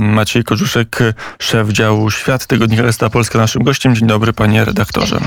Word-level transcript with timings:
Maciej 0.00 0.44
Korzuszek, 0.44 0.98
szef 1.38 1.68
działu 1.68 2.10
Świat 2.10 2.46
Tygodnika 2.46 2.82
Gazeta 2.82 3.10
Polska, 3.10 3.38
naszym 3.38 3.62
gościem. 3.62 3.94
Dzień 3.94 4.08
dobry, 4.08 4.32
panie 4.32 4.64
redaktorze. 4.64 5.20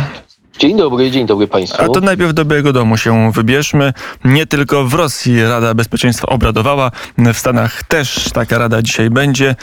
Dzień 0.59 0.77
dobry, 0.77 1.11
dzień 1.11 1.25
dobry 1.25 1.47
Państwu. 1.47 1.83
A 1.83 1.87
to 1.89 2.01
najpierw 2.01 2.33
do 2.33 2.45
Białego 2.45 2.73
Domu 2.73 2.97
się 2.97 3.31
wybierzmy. 3.31 3.93
Nie 4.25 4.45
tylko 4.45 4.85
w 4.85 4.93
Rosji 4.93 5.43
Rada 5.43 5.73
Bezpieczeństwa 5.73 6.27
obradowała, 6.27 6.91
w 7.17 7.37
Stanach 7.37 7.83
też 7.83 8.29
taka 8.33 8.57
rada 8.57 8.81
dzisiaj 8.81 9.09
będzie. 9.09 9.55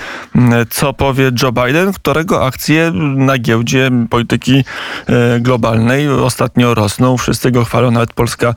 Co 0.70 0.92
powie 0.92 1.30
Joe 1.42 1.52
Biden, 1.52 1.92
którego 1.92 2.46
akcje 2.46 2.92
na 3.16 3.38
giełdzie 3.38 3.90
polityki 4.10 4.64
e, 5.06 5.40
globalnej 5.40 6.08
ostatnio 6.08 6.74
rosną. 6.74 7.16
Wszyscy 7.16 7.50
go 7.50 7.64
chwalą, 7.64 7.90
nawet 7.90 8.12
polska 8.12 8.54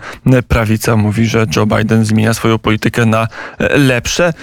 prawica 0.48 0.96
mówi, 0.96 1.26
że 1.26 1.46
Joe 1.56 1.66
Biden 1.66 2.06
zmienia 2.06 2.34
swoją 2.34 2.58
politykę 2.58 3.06
na 3.06 3.28
lepsze. 3.60 4.34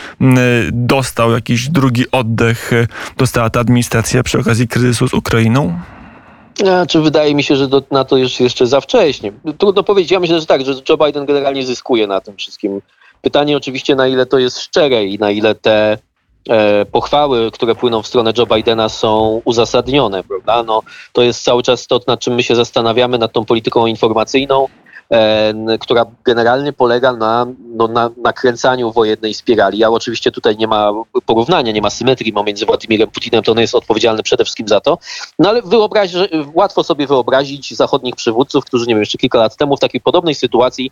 Dostał 0.73 1.33
jakiś 1.33 1.69
drugi 1.69 2.10
oddech, 2.10 2.70
dostała 3.16 3.51
ta 3.51 3.60
administracja 3.60 4.23
przy 4.23 4.38
okazji 4.38 4.69
kryzysu 4.69 5.09
z 5.09 5.15
Ukrainą? 5.15 5.78
Znaczy, 6.56 7.01
wydaje 7.01 7.34
mi 7.34 7.42
się, 7.42 7.56
że 7.56 7.69
do, 7.69 7.83
na 7.91 8.05
to 8.05 8.16
jest 8.16 8.41
jeszcze 8.41 8.66
za 8.66 8.80
wcześnie. 8.80 9.33
Trudno 9.59 9.83
powiedzieć. 9.83 10.10
Ja 10.10 10.20
myślę, 10.20 10.41
że 10.41 10.46
tak, 10.46 10.65
że 10.65 10.73
Joe 10.88 10.96
Biden 10.96 11.27
generalnie 11.27 11.66
zyskuje 11.66 12.06
na 12.06 12.20
tym 12.20 12.37
wszystkim. 12.37 12.80
Pytanie 13.23 13.56
oczywiście, 13.56 13.95
na 13.95 14.06
ile 14.06 14.27
to 14.27 14.38
jest 14.38 14.60
szczere 14.60 15.05
i 15.05 15.19
na 15.19 15.30
ile 15.30 15.55
te 15.55 15.98
e, 16.48 16.84
pochwały, 16.84 17.51
które 17.51 17.74
płyną 17.74 18.02
w 18.02 18.06
stronę 18.06 18.32
Joe 18.38 18.46
Bidena 18.46 18.88
są 18.88 19.42
uzasadnione, 19.45 20.24
prawda? 20.24 20.62
No, 20.62 20.82
to 21.12 21.23
jest 21.23 21.45
cały 21.45 21.62
czas 21.62 21.87
to, 21.87 22.01
nad 22.06 22.20
czym 22.20 22.34
my 22.34 22.42
się 22.42 22.55
zastanawiamy, 22.57 23.18
nad 23.18 23.32
tą 23.32 23.45
polityką 23.45 23.87
informacyjną, 23.87 24.68
która 25.80 26.06
generalnie 26.24 26.73
polega 26.73 27.12
na 27.12 27.46
no, 27.77 27.88
na, 27.88 28.10
nakręcaniu 28.16 28.92
wojennej 28.92 29.34
spirali. 29.34 29.79
Ja 29.79 29.91
oczywiście 29.91 30.32
tutaj 30.32 30.56
nie 30.56 30.66
ma 30.66 30.92
porównania, 31.27 31.73
nie 31.73 31.82
ma 31.82 31.91
symetrii 31.91 32.32
pomiędzy 32.32 32.66
Władimirem 32.66 33.10
Putinem, 33.10 33.42
to 33.42 33.52
on 33.52 33.59
jest 33.59 33.74
odpowiedzialny 33.74 34.23
przede 34.23 34.45
wszystkim 34.45 34.69
za 34.69 34.80
to. 34.80 34.98
No 35.38 35.48
ale 35.48 35.62
wyobraź, 35.62 36.12
łatwo 36.54 36.84
sobie 36.84 37.07
wyobrazić 37.07 37.77
zachodnich 37.77 38.16
przywódców, 38.16 38.65
którzy 38.65 38.87
nie 38.87 38.95
wiem, 38.95 39.01
jeszcze 39.01 39.18
kilka 39.18 39.38
lat 39.38 39.57
temu 39.57 39.77
w 39.77 39.80
takiej 39.80 40.01
podobnej 40.01 40.34
sytuacji 40.34 40.90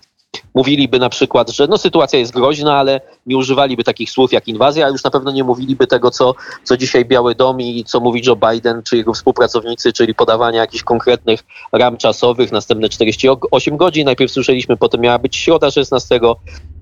mówiliby 0.55 0.99
na 0.99 1.09
przykład, 1.09 1.51
że 1.51 1.67
no 1.67 1.79
sytuacja 1.79 2.19
jest 2.19 2.33
groźna, 2.33 2.77
ale 2.77 3.01
nie 3.27 3.37
używaliby 3.37 3.85
takich 3.85 4.11
słów 4.11 4.33
jak 4.33 4.49
inwazja, 4.49 4.87
a 4.87 4.89
już 4.89 5.05
na 5.05 5.11
pewno 5.11 5.31
nie 5.31 5.45
mówiliby 5.45 5.87
tego, 5.87 6.11
co, 6.11 6.35
co 6.65 6.77
dzisiaj 6.77 7.05
Biały 7.05 7.35
Dom 7.35 7.61
i 7.61 7.85
co 7.85 8.01
mówi 8.01 8.23
Joe 8.27 8.37
Biden 8.37 8.83
czy 8.83 8.97
jego 8.97 9.13
współpracownicy, 9.13 9.93
czyli 9.93 10.15
podawania 10.15 10.61
jakichś 10.61 10.83
konkretnych 10.83 11.45
ram 11.73 11.97
czasowych, 11.97 12.53
następne 12.53 12.89
48 12.89 13.77
godzin. 13.77 14.05
Najpierw 14.05 14.33
słyszeliśmy, 14.33 14.77
potem 14.77 15.01
miała 15.01 15.19
być 15.19 15.37
środa 15.37 15.71
16. 15.71 16.21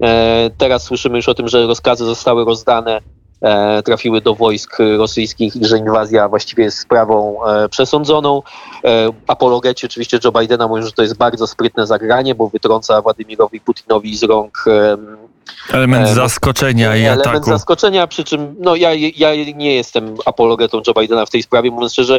E, 0.02 0.50
teraz 0.58 0.82
słyszymy 0.82 1.16
już 1.16 1.28
o 1.28 1.34
tym, 1.34 1.48
że 1.48 1.66
rozkazy 1.66 2.04
zostały 2.04 2.44
rozdane 2.44 3.00
trafiły 3.84 4.20
do 4.20 4.34
wojsk 4.34 4.78
rosyjskich 4.98 5.56
i 5.56 5.64
że 5.64 5.78
inwazja 5.78 6.28
właściwie 6.28 6.64
jest 6.64 6.78
sprawą 6.78 7.46
e, 7.46 7.68
przesądzoną. 7.68 8.42
E, 8.84 9.08
apologeci 9.26 9.86
oczywiście 9.86 10.18
Joe 10.24 10.32
Bidena 10.32 10.68
mówią, 10.68 10.86
że 10.86 10.92
to 10.92 11.02
jest 11.02 11.16
bardzo 11.16 11.46
sprytne 11.46 11.86
zagranie, 11.86 12.34
bo 12.34 12.48
wytrąca 12.48 13.02
Władimirowi 13.02 13.60
Putinowi 13.60 14.16
z 14.16 14.22
rąk 14.22 14.64
Element 15.70 16.08
zaskoczenia 16.08 16.96
i 16.96 17.00
element 17.00 17.20
ataku. 17.20 17.30
Element 17.30 17.46
zaskoczenia, 17.46 18.06
przy 18.06 18.24
czym 18.24 18.54
no, 18.58 18.76
ja, 18.76 18.94
ja 18.94 19.34
nie 19.54 19.74
jestem 19.74 20.16
apologetą 20.24 20.82
Joe 20.86 20.94
Bidena 21.00 21.26
w 21.26 21.30
tej 21.30 21.42
sprawie, 21.42 21.70
mówiąc 21.70 21.92
szczerze, 21.92 22.18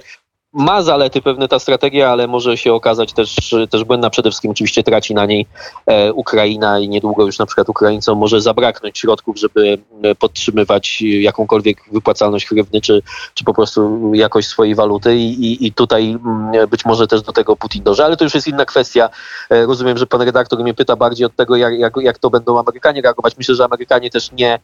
ma 0.53 0.81
zalety 0.81 1.21
pewne 1.21 1.47
ta 1.47 1.59
strategia, 1.59 2.09
ale 2.09 2.27
może 2.27 2.57
się 2.57 2.73
okazać 2.73 3.13
też, 3.13 3.55
też 3.69 3.83
błędna. 3.83 4.09
Przede 4.09 4.29
wszystkim 4.29 4.51
oczywiście 4.51 4.83
traci 4.83 5.13
na 5.13 5.25
niej 5.25 5.45
e, 5.85 6.13
Ukraina 6.13 6.79
i 6.79 6.89
niedługo 6.89 7.25
już 7.25 7.39
na 7.39 7.45
przykład 7.45 7.69
Ukraińcom 7.69 8.17
może 8.17 8.41
zabraknąć 8.41 8.99
środków, 8.99 9.37
żeby 9.37 9.77
e, 10.03 10.15
podtrzymywać 10.15 11.01
jakąkolwiek 11.01 11.77
wypłacalność 11.91 12.47
hrywny, 12.47 12.81
czy, 12.81 13.01
czy 13.33 13.43
po 13.43 13.53
prostu 13.53 14.11
jakość 14.13 14.47
swojej 14.47 14.75
waluty 14.75 15.15
I, 15.15 15.45
i, 15.45 15.67
i 15.67 15.73
tutaj 15.73 16.11
mm, 16.11 16.69
być 16.69 16.85
może 16.85 17.07
też 17.07 17.21
do 17.21 17.33
tego 17.33 17.55
Putin 17.55 17.83
dąży, 17.83 18.03
ale 18.03 18.17
to 18.17 18.23
już 18.23 18.35
jest 18.35 18.47
inna 18.47 18.65
kwestia. 18.65 19.09
E, 19.49 19.65
rozumiem, 19.65 19.97
że 19.97 20.07
pan 20.07 20.21
redaktor 20.21 20.59
mnie 20.59 20.73
pyta 20.73 20.95
bardziej 20.95 21.25
od 21.25 21.35
tego, 21.35 21.55
jak, 21.55 21.79
jak, 21.79 21.93
jak 21.97 22.17
to 22.17 22.29
będą 22.29 22.59
Amerykanie 22.59 23.01
reagować. 23.01 23.37
Myślę, 23.37 23.55
że 23.55 23.65
Amerykanie 23.65 24.09
też 24.09 24.31
nie 24.31 24.59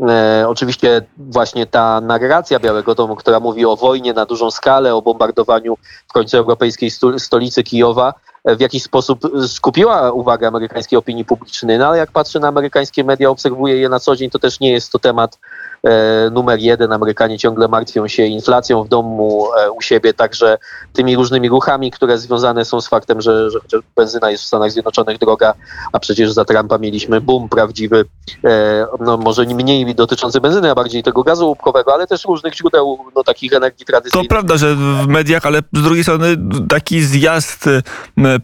E, 0.00 0.44
oczywiście 0.48 1.02
właśnie 1.16 1.66
ta 1.66 2.00
narracja 2.00 2.58
Białego 2.58 2.94
Domu, 2.94 3.16
która 3.16 3.40
mówi 3.40 3.66
o 3.66 3.76
wojnie 3.76 4.12
na 4.12 4.26
dużą 4.26 4.50
skalę, 4.50 4.94
o 4.94 5.02
bombardowaniu 5.02 5.76
w 6.08 6.12
końcu 6.12 6.36
europejskiej 6.36 6.90
stolicy 7.18 7.62
Kijowa, 7.62 8.14
w 8.44 8.60
jakiś 8.60 8.82
sposób 8.82 9.20
skupiła 9.46 10.12
uwagę 10.12 10.48
amerykańskiej 10.48 10.98
opinii 10.98 11.24
publicznej, 11.24 11.78
no 11.78 11.86
ale 11.86 11.98
jak 11.98 12.12
patrzę 12.12 12.40
na 12.40 12.48
amerykańskie 12.48 13.04
media, 13.04 13.30
obserwuję 13.30 13.76
je 13.76 13.88
na 13.88 14.00
co 14.00 14.16
dzień, 14.16 14.30
to 14.30 14.38
też 14.38 14.60
nie 14.60 14.72
jest 14.72 14.92
to 14.92 14.98
temat 14.98 15.38
E, 15.84 16.30
numer 16.30 16.58
jeden. 16.58 16.92
Amerykanie 16.92 17.38
ciągle 17.38 17.68
martwią 17.68 18.08
się 18.08 18.22
inflacją 18.26 18.84
w 18.84 18.88
domu 18.88 19.46
e, 19.58 19.70
u 19.70 19.80
siebie, 19.80 20.14
także 20.14 20.58
tymi 20.92 21.16
różnymi 21.16 21.48
ruchami, 21.48 21.90
które 21.90 22.18
związane 22.18 22.64
są 22.64 22.80
z 22.80 22.88
faktem, 22.88 23.20
że, 23.20 23.50
że 23.50 23.60
chociaż 23.60 23.80
benzyna 23.96 24.30
jest 24.30 24.44
w 24.44 24.46
Stanach 24.46 24.70
Zjednoczonych 24.70 25.18
droga, 25.18 25.54
a 25.92 25.98
przecież 25.98 26.32
za 26.32 26.44
Trumpa 26.44 26.78
mieliśmy 26.78 27.20
boom 27.20 27.48
prawdziwy, 27.48 28.04
e, 28.44 28.86
no 29.00 29.16
może 29.16 29.44
mniej 29.44 29.94
dotyczący 29.94 30.40
benzyny, 30.40 30.70
a 30.70 30.74
bardziej 30.74 31.02
tego 31.02 31.22
gazu 31.22 31.48
łupkowego, 31.48 31.94
ale 31.94 32.06
też 32.06 32.24
różnych 32.24 32.54
źródeł 32.54 32.98
no, 33.16 33.24
takich 33.24 33.52
energii 33.52 33.86
tradycyjnych. 33.86 34.28
To 34.28 34.34
prawda, 34.34 34.56
że 34.56 34.74
w 34.74 35.06
mediach, 35.06 35.46
ale 35.46 35.58
z 35.72 35.82
drugiej 35.82 36.02
strony 36.02 36.26
taki 36.68 37.02
zjazd 37.02 37.68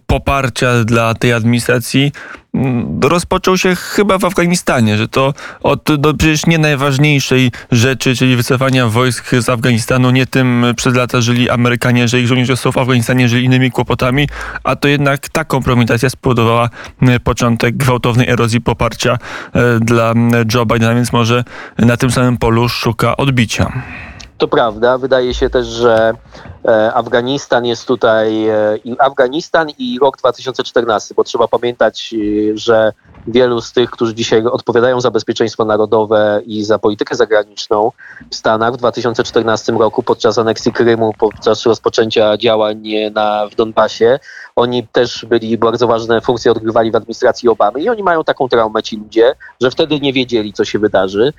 poparcia 0.06 0.84
dla 0.84 1.15
tej 1.15 1.33
administracji 1.33 2.12
Mm, 2.55 3.01
rozpoczął 3.03 3.59
się 3.59 3.75
chyba 3.75 4.19
w 4.19 4.25
Afganistanie, 4.25 4.97
że 4.97 5.09
to 5.09 5.34
od 5.62 5.89
no, 6.03 6.15
przecież 6.15 6.47
nie 6.47 6.59
najważniejszej 6.59 7.53
rzeczy, 7.71 8.17
czyli 8.17 8.37
wycofania 8.37 8.89
wojsk 8.89 9.31
z 9.41 9.49
Afganistanu, 9.49 10.11
nie 10.11 10.27
tym 10.27 10.65
przez 10.77 10.95
lata 10.95 11.21
żyli 11.21 11.51
Amerykanie, 11.51 12.09
że 12.09 12.21
ich 12.21 12.27
żołnierze 12.27 12.56
są 12.56 12.73
w 12.73 12.78
Afganistanie, 12.78 13.28
żyli 13.28 13.45
innymi 13.45 13.71
kłopotami, 13.71 14.28
a 14.65 14.77
to 14.77 14.89
jednak 14.89 15.28
ta 15.28 15.45
kompromitacja 15.45 16.11
spowodowała 16.11 16.71
e, 17.03 17.21
początek 17.21 17.77
gwałtownej 17.77 18.28
erozji 18.28 18.61
poparcia 18.61 19.19
e, 19.53 19.81
dla 19.81 20.15
Joe 20.55 20.67
Bidena, 20.67 20.95
więc 20.95 21.12
może 21.12 21.45
na 21.78 21.97
tym 21.97 22.11
samym 22.11 22.37
polu 22.37 22.69
szuka 22.69 23.17
odbicia. 23.17 23.72
To 24.41 24.49
prawda. 24.49 24.99
Wydaje 24.99 25.34
się 25.34 25.51
też, 25.51 25.67
że 25.67 26.12
e, 26.69 26.95
Afganistan 26.95 27.65
jest 27.67 27.87
tutaj, 27.87 28.49
e, 28.49 28.78
Afganistan 28.99 29.69
i 29.78 29.99
rok 30.03 30.17
2014, 30.17 31.15
bo 31.15 31.25
trzeba 31.25 31.49
pamiętać, 31.49 32.15
e, 32.15 32.56
że 32.59 32.93
wielu 33.27 33.61
z 33.61 33.73
tych, 33.73 33.91
którzy 33.91 34.15
dzisiaj 34.15 34.45
odpowiadają 34.47 35.01
za 35.01 35.11
bezpieczeństwo 35.11 35.65
narodowe 35.65 36.43
i 36.47 36.65
za 36.65 36.78
politykę 36.78 37.15
zagraniczną 37.17 37.93
w 38.31 38.34
Stanach 38.34 38.73
w 38.73 38.77
2014 38.77 39.78
roku 39.78 40.03
podczas 40.03 40.39
aneksji 40.39 40.72
Krymu, 40.72 41.15
podczas 41.19 41.67
rozpoczęcia 41.67 42.37
działań 42.37 42.83
na, 43.15 43.47
w 43.49 43.55
Donbasie, 43.55 44.19
oni 44.57 44.87
też 44.87 45.27
byli 45.28 45.59
bardzo 45.59 45.87
ważne 45.87 46.21
funkcje 46.21 46.53
odgrywali 46.53 46.91
w 46.91 46.97
administracji 46.97 47.49
Obamy 47.49 47.81
i 47.81 47.89
oni 47.89 48.03
mają 48.03 48.25
taką 48.25 48.49
traumę 48.49 48.83
ci 48.83 48.97
ludzie, 48.97 49.34
że 49.62 49.71
wtedy 49.71 50.01
nie 50.01 50.12
wiedzieli, 50.12 50.53
co 50.53 50.65
się 50.65 50.78
wydarzy, 50.78 51.33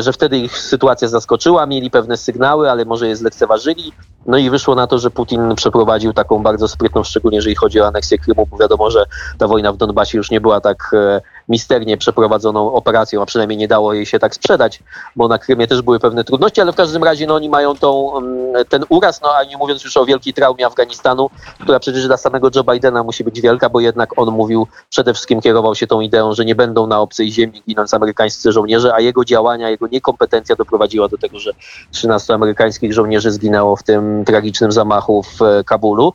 że 0.00 0.12
wtedy 0.12 0.38
ich 0.38 0.58
sytuacja 0.58 1.08
zaskoczyła, 1.08 1.66
mieli 1.66 1.90
pewne 1.90 2.16
sygnały, 2.16 2.43
ale 2.48 2.84
może 2.84 3.08
je 3.08 3.16
zlekceważyli. 3.16 3.92
No 4.26 4.38
i 4.38 4.50
wyszło 4.50 4.74
na 4.74 4.86
to, 4.86 4.98
że 4.98 5.10
Putin 5.10 5.54
przeprowadził 5.54 6.12
taką 6.12 6.42
bardzo 6.42 6.68
sprytną, 6.68 7.04
szczególnie 7.04 7.36
jeżeli 7.36 7.54
chodzi 7.54 7.80
o 7.80 7.86
aneksję 7.86 8.18
Krymu, 8.18 8.46
bo 8.46 8.56
wiadomo, 8.56 8.90
że 8.90 9.04
ta 9.38 9.48
wojna 9.48 9.72
w 9.72 9.76
Donbasie 9.76 10.18
już 10.18 10.30
nie 10.30 10.40
była 10.40 10.60
tak 10.60 10.90
e, 10.92 11.20
misternie 11.48 11.96
przeprowadzoną 11.96 12.72
operacją, 12.72 13.22
a 13.22 13.26
przynajmniej 13.26 13.58
nie 13.58 13.68
dało 13.68 13.94
jej 13.94 14.06
się 14.06 14.18
tak 14.18 14.34
sprzedać, 14.34 14.82
bo 15.16 15.28
na 15.28 15.38
Krymie 15.38 15.66
też 15.66 15.82
były 15.82 16.00
pewne 16.00 16.24
trudności, 16.24 16.60
ale 16.60 16.72
w 16.72 16.76
każdym 16.76 17.04
razie 17.04 17.26
no, 17.26 17.34
oni 17.34 17.48
mają 17.48 17.76
tą, 17.76 18.16
mm, 18.16 18.64
ten 18.68 18.84
uraz, 18.88 19.20
no 19.22 19.28
a 19.34 19.44
nie 19.44 19.56
mówiąc 19.56 19.84
już 19.84 19.96
o 19.96 20.04
wielkiej 20.06 20.34
traumie 20.34 20.66
Afganistanu, 20.66 21.30
która 21.60 21.80
przecież 21.80 22.06
dla 22.06 22.16
samego 22.16 22.50
Joe 22.54 22.64
Bidena 22.64 23.02
musi 23.02 23.24
być 23.24 23.40
wielka, 23.40 23.68
bo 23.68 23.80
jednak 23.80 24.18
on 24.18 24.30
mówił, 24.30 24.66
przede 24.90 25.12
wszystkim 25.14 25.40
kierował 25.40 25.74
się 25.74 25.86
tą 25.86 26.00
ideą, 26.00 26.34
że 26.34 26.44
nie 26.44 26.54
będą 26.54 26.86
na 26.86 27.00
obcej 27.00 27.32
ziemi 27.32 27.62
ginąć 27.68 27.94
amerykańscy 27.94 28.52
żołnierze, 28.52 28.94
a 28.94 29.00
jego 29.00 29.24
działania, 29.24 29.70
jego 29.70 29.86
niekompetencja 29.86 30.56
doprowadziła 30.56 31.08
do 31.08 31.18
tego, 31.18 31.38
że 31.38 31.52
13 31.90 32.34
amerykańskich 32.34 32.92
żołnierzy 32.92 33.30
zginęło 33.30 33.76
w 33.76 33.82
tym 33.82 34.13
tragicznym 34.26 34.72
zamachu 34.72 35.22
w 35.22 35.42
e, 35.42 35.64
Kabulu. 35.64 36.12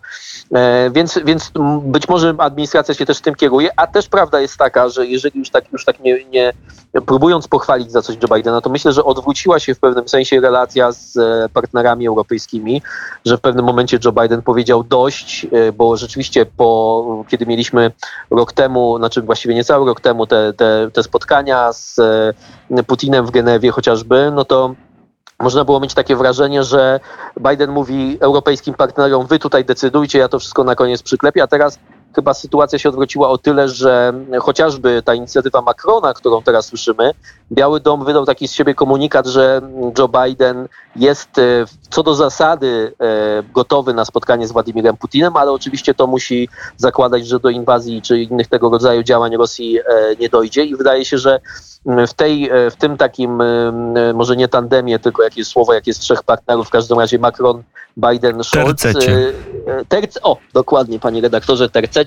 E, 0.54 0.90
więc, 0.90 1.20
więc 1.26 1.52
być 1.82 2.08
może 2.08 2.36
administracja 2.38 2.94
się 2.94 3.06
też 3.06 3.22
tym 3.22 3.36
kieruje, 3.36 3.70
a 3.76 3.88
też 3.88 4.08
prawda 4.08 4.42
jest 4.42 4.58
taka, 4.58 4.90
że 4.90 5.08
jeżeli 5.08 5.40
już 5.40 5.50
tak, 5.50 5.72
już 5.72 5.86
tak 5.86 6.00
nie, 6.00 6.26
nie 6.26 6.54
próbując 7.06 7.48
pochwalić 7.48 7.92
za 7.92 8.02
coś 8.02 8.18
Joe 8.22 8.36
Bidena, 8.36 8.62
to 8.62 8.70
myślę, 8.70 8.92
że 8.92 9.04
odwróciła 9.04 9.60
się 9.60 9.76
w 9.76 9.80
pewnym 9.80 10.08
sensie 10.08 10.42
relacja 10.42 10.92
z 10.92 11.18
e, 11.18 11.50
partnerami 11.54 12.08
europejskimi, 12.08 12.82
że 13.26 13.38
w 13.38 13.42
pewnym 13.42 13.66
momencie 13.66 14.00
Joe 14.06 14.12
Biden 14.12 14.42
powiedział 14.42 14.84
dość, 14.84 15.48
bo 15.74 15.98
rzeczywiście 15.98 16.46
po, 16.46 17.26
kiedy 17.28 17.46
mieliśmy 17.46 17.92
rok 18.32 18.54
temu, 18.54 18.98
znaczy 18.98 19.22
właściwie 19.22 19.56
niecały 19.56 19.86
rok 19.86 20.02
temu 20.02 20.28
te, 20.28 20.54
te, 20.54 20.90
te 20.94 21.04
spotkania 21.04 21.74
z 21.74 22.00
Putinem 22.88 23.26
w 23.26 23.32
Genewie 23.32 23.72
chociażby, 23.72 24.32
no 24.36 24.46
to 24.46 24.76
można 25.40 25.66
było 25.66 25.80
mieć 25.80 25.94
takie 25.94 26.16
wrażenie, 26.16 26.64
że 26.64 27.00
Biden 27.50 27.72
mówi 27.72 28.18
europejskim 28.22 28.74
partnerom, 28.74 29.28
wy 29.28 29.40
tutaj 29.40 29.66
decydujcie, 29.66 30.20
ja 30.20 30.30
to 30.30 30.40
wszystko 30.40 30.64
na 30.64 30.76
koniec 30.76 31.04
przyklepię, 31.04 31.44
a 31.44 31.48
teraz 31.48 31.80
chyba 32.16 32.34
sytuacja 32.34 32.80
się 32.80 32.90
odwróciła 32.90 33.30
o 33.30 33.38
tyle, 33.38 33.70
że 33.70 34.14
chociażby 34.40 35.02
ta 35.06 35.14
inicjatywa 35.14 35.62
Macrona, 35.62 36.14
którą 36.14 36.42
teraz 36.44 36.66
słyszymy, 36.66 37.12
Biały 37.52 37.80
Dom 37.80 38.06
wydał 38.06 38.26
taki 38.26 38.48
z 38.48 38.54
siebie 38.54 38.76
komunikat, 38.76 39.28
że 39.28 39.62
Joe 39.98 40.08
Biden 40.08 40.68
jest 40.96 41.38
e, 41.38 41.66
co 41.90 42.04
do 42.04 42.16
zasady 42.16 42.94
e, 43.00 43.44
gotowy 43.54 43.94
na 43.94 44.06
spotkanie 44.06 44.48
z 44.48 44.52
Władimirem 44.52 44.98
Putinem, 44.98 45.38
ale 45.38 45.52
oczywiście 45.52 45.94
to 45.94 46.08
musi 46.08 46.50
zakładać, 46.78 47.28
że 47.28 47.40
do 47.40 47.50
inwazji 47.50 48.02
czy 48.02 48.22
innych 48.22 48.48
tego 48.48 48.70
rodzaju 48.70 49.04
działań 49.04 49.38
Rosji 49.38 49.80
nie 50.20 50.30
dojdzie 50.30 50.64
i 50.64 50.76
wydaje 50.76 51.06
się, 51.06 51.18
że 51.18 51.40
w, 51.86 52.14
tej, 52.14 52.50
w 52.72 52.76
tym 52.76 52.98
takim, 52.98 53.42
może 54.14 54.36
nie 54.36 54.48
tandemie, 54.48 55.00
tylko 55.00 55.24
jakieś 55.24 55.48
słowo, 55.48 55.74
jak 55.74 55.88
jest 55.88 56.00
trzech 56.00 56.24
partnerów, 56.24 56.68
w 56.68 56.70
każdym 56.70 57.00
razie 57.00 57.20
Macron, 57.20 57.64
Biden, 57.98 58.44
Scholz. 58.44 58.82
Tercecie. 58.82 59.34
Terce, 59.90 60.22
o, 60.22 60.38
dokładnie, 60.54 61.00
panie 61.00 61.22
redaktorze, 61.22 61.70
tercecie. 61.70 61.99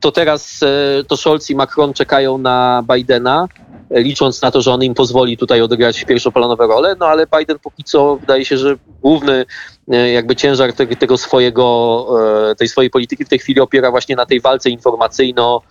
To 0.00 0.12
teraz 0.12 0.60
to 1.08 1.16
Scholz 1.16 1.50
i 1.50 1.54
Macron 1.54 1.94
czekają 1.94 2.38
na 2.38 2.84
Bidena 2.94 3.48
licząc 3.94 4.42
na 4.42 4.50
to, 4.50 4.60
że 4.60 4.72
on 4.72 4.82
im 4.82 4.94
pozwoli 4.94 5.36
tutaj 5.36 5.60
odegrać 5.60 6.04
pierwszoplanowe 6.04 6.66
role, 6.66 6.96
no 7.00 7.06
ale 7.06 7.26
Biden 7.38 7.58
póki 7.58 7.84
co 7.84 8.16
wydaje 8.16 8.44
się, 8.44 8.58
że 8.58 8.76
główny 9.02 9.44
e, 9.92 10.12
jakby 10.12 10.36
ciężar 10.36 10.72
tego 10.72 11.18
swojego, 11.18 12.06
e, 12.50 12.54
tej 12.54 12.68
swojej 12.68 12.90
polityki 12.90 13.24
w 13.24 13.28
tej 13.28 13.38
chwili 13.38 13.60
opiera 13.60 13.90
właśnie 13.90 14.16
na 14.16 14.26
tej 14.26 14.40
walce 14.40 14.70
informacyjno 14.70 15.62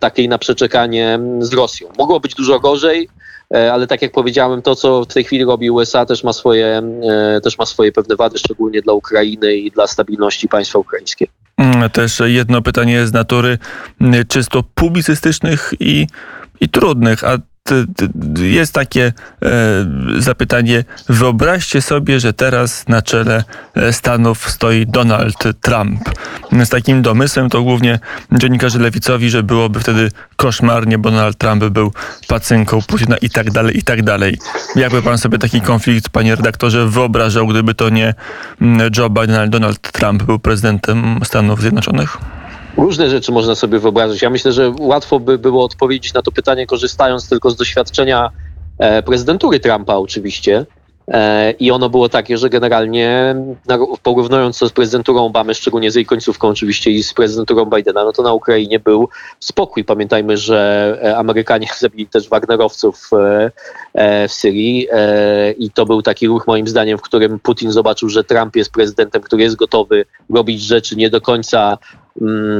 takiej 0.00 0.28
na 0.28 0.38
przeczekanie 0.38 1.18
z 1.38 1.52
Rosją. 1.52 1.88
Mogło 1.98 2.20
być 2.20 2.34
dużo 2.34 2.60
gorzej, 2.60 3.08
e, 3.54 3.72
ale 3.72 3.86
tak 3.86 4.02
jak 4.02 4.12
powiedziałem, 4.12 4.62
to 4.62 4.74
co 4.74 5.02
w 5.02 5.14
tej 5.14 5.24
chwili 5.24 5.44
robi 5.44 5.70
USA 5.70 6.06
też 6.06 6.24
ma 6.24 6.32
swoje, 6.32 6.82
też 7.42 7.58
ma 7.58 7.66
swoje 7.66 7.92
pewne 7.92 8.16
wady, 8.16 8.38
szczególnie 8.38 8.82
dla 8.82 8.92
Ukrainy 8.92 9.56
i 9.56 9.70
dla 9.70 9.86
stabilności 9.86 10.48
państwa 10.48 10.78
ukraińskiego. 10.78 11.43
Mm, 11.56 11.90
też 11.90 12.22
jedno 12.24 12.62
pytanie 12.62 13.06
z 13.06 13.12
natury 13.12 13.58
mm, 14.00 14.26
czysto 14.26 14.62
publicystycznych 14.74 15.74
i 15.80 16.06
i 16.60 16.68
trudnych, 16.68 17.24
a 17.24 17.38
jest 18.36 18.72
takie 18.72 19.12
e, 19.42 19.50
zapytanie. 20.18 20.84
Wyobraźcie 21.08 21.82
sobie, 21.82 22.20
że 22.20 22.32
teraz 22.32 22.88
na 22.88 23.02
czele 23.02 23.44
e, 23.74 23.92
Stanów 23.92 24.50
stoi 24.50 24.86
Donald 24.86 25.60
Trump. 25.60 26.00
Z 26.64 26.68
takim 26.68 27.02
domysłem 27.02 27.50
to 27.50 27.62
głównie 27.62 27.98
dziennikarze 28.32 28.78
lewicowi, 28.78 29.30
że 29.30 29.42
byłoby 29.42 29.80
wtedy 29.80 30.10
koszmarnie, 30.36 30.98
bo 30.98 31.10
Donald 31.10 31.38
Trump 31.38 31.64
był 31.64 31.92
pacynką 32.28 32.82
Putina 32.82 33.16
i 33.16 33.30
tak 33.30 33.50
dalej, 33.50 33.78
i 33.78 33.82
tak 33.82 34.02
dalej. 34.02 34.38
Jakby 34.76 35.02
pan 35.02 35.18
sobie 35.18 35.38
taki 35.38 35.60
konflikt, 35.60 36.08
panie 36.08 36.36
redaktorze, 36.36 36.88
wyobrażał, 36.88 37.46
gdyby 37.46 37.74
to 37.74 37.88
nie 37.88 38.14
mm, 38.60 38.90
Joe 38.96 39.10
Biden, 39.10 39.36
ale 39.36 39.48
Donald 39.48 39.92
Trump 39.92 40.22
był 40.22 40.38
prezydentem 40.38 41.20
Stanów 41.24 41.60
Zjednoczonych? 41.60 42.33
Różne 42.76 43.10
rzeczy 43.10 43.32
można 43.32 43.54
sobie 43.54 43.78
wyobrazić. 43.78 44.22
Ja 44.22 44.30
myślę, 44.30 44.52
że 44.52 44.72
łatwo 44.80 45.20
by 45.20 45.38
było 45.38 45.64
odpowiedzieć 45.64 46.14
na 46.14 46.22
to 46.22 46.32
pytanie, 46.32 46.66
korzystając 46.66 47.28
tylko 47.28 47.50
z 47.50 47.56
doświadczenia 47.56 48.30
e, 48.78 49.02
prezydentury 49.02 49.60
Trumpa, 49.60 49.94
oczywiście. 49.94 50.66
E, 51.08 51.50
I 51.50 51.70
ono 51.70 51.90
było 51.90 52.08
takie, 52.08 52.38
że 52.38 52.50
generalnie 52.50 53.36
porównując 54.02 54.58
to 54.58 54.68
z 54.68 54.72
prezydenturą 54.72 55.24
Obamy, 55.24 55.54
szczególnie 55.54 55.90
z 55.90 55.94
jej 55.94 56.06
końcówką 56.06 56.48
oczywiście 56.48 56.90
i 56.90 57.02
z 57.02 57.14
prezydenturą 57.14 57.64
Bidena, 57.64 58.04
no 58.04 58.12
to 58.12 58.22
na 58.22 58.32
Ukrainie 58.32 58.80
był 58.80 59.08
spokój. 59.40 59.84
Pamiętajmy, 59.84 60.36
że 60.36 60.98
e, 61.02 61.16
Amerykanie 61.16 61.68
zabili 61.80 62.06
też 62.06 62.28
Wagnerowców 62.28 63.10
w 63.10 64.32
Syrii 64.32 64.88
i 65.58 65.70
to 65.70 65.86
był 65.86 66.02
taki 66.02 66.26
ruch 66.26 66.46
moim 66.46 66.68
zdaniem, 66.68 66.98
w 66.98 67.02
którym 67.02 67.38
Putin 67.38 67.72
zobaczył, 67.72 68.08
że 68.08 68.24
Trump 68.24 68.56
jest 68.56 68.72
prezydentem, 68.72 69.22
który 69.22 69.42
jest 69.42 69.56
gotowy 69.56 70.04
robić 70.30 70.62
rzeczy 70.62 70.96
nie 70.96 71.10
do 71.10 71.20
końca 71.20 71.78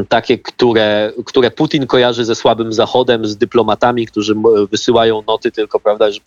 takie, 0.08 0.38
które, 0.38 1.12
które 1.24 1.50
Putin 1.50 1.86
kojarzy 1.86 2.24
ze 2.24 2.34
słabym 2.34 2.72
Zachodem, 2.72 3.26
z 3.26 3.36
dyplomatami, 3.36 4.06
którzy 4.06 4.34
wysyłają 4.70 5.22
noty 5.26 5.50
tylko, 5.52 5.80
prawda, 5.80 6.10
że 6.10 6.20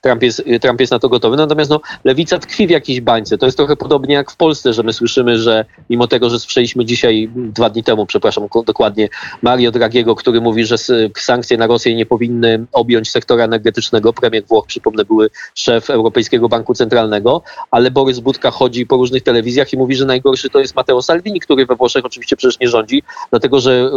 Trump 0.00 0.22
jest, 0.22 0.44
Trump 0.60 0.80
jest 0.80 0.92
na 0.92 0.98
to 0.98 1.08
gotowy. 1.08 1.36
Natomiast 1.36 1.70
no, 1.70 1.80
lewica 2.04 2.38
tkwi 2.38 2.66
w 2.66 2.70
jakiejś 2.70 3.00
bańce. 3.00 3.38
To 3.38 3.46
jest 3.46 3.58
trochę 3.58 3.76
podobnie 3.76 4.14
jak 4.14 4.30
w 4.30 4.36
Polsce, 4.36 4.72
że 4.72 4.82
my 4.82 4.92
słyszymy, 4.92 5.38
że 5.38 5.64
mimo 5.90 6.06
tego, 6.06 6.30
że 6.30 6.38
słyszeliśmy 6.38 6.84
dzisiaj, 6.84 7.30
dwa 7.36 7.70
dni 7.70 7.84
temu, 7.84 8.06
przepraszam, 8.06 8.48
dokładnie, 8.66 9.08
Mario 9.42 9.70
Dragiego, 9.70 10.14
który 10.14 10.40
mówi, 10.40 10.64
że 10.64 10.76
sankcje 11.16 11.56
na 11.56 11.66
Rosję 11.66 11.94
nie 11.94 12.06
powinny 12.06 12.66
objąć 12.72 13.10
sektora 13.10 13.44
energetycznego. 13.44 14.12
Premier 14.12 14.44
Włoch, 14.46 14.66
przypomnę, 14.66 15.04
były 15.04 15.30
szef 15.54 15.90
Europejskiego 15.90 16.48
Banku 16.48 16.74
Centralnego, 16.74 17.42
ale 17.70 17.90
Borys 17.90 18.20
Budka 18.20 18.50
chodzi 18.50 18.86
po 18.86 18.96
różnych 18.96 19.22
telewizjach 19.22 19.72
i 19.72 19.76
mówi, 19.76 19.94
że 19.94 20.04
najgorszy 20.04 20.50
to 20.50 20.60
jest 20.60 20.76
Matteo 20.76 21.02
Salvini, 21.02 21.40
który 21.40 21.66
we 21.66 21.76
Włoszech 21.76 22.04
oczywiście 22.04 22.36
przecież 22.48 22.60
nie 22.60 22.68
rządzi, 22.68 23.02
dlatego 23.30 23.60
że 23.60 23.90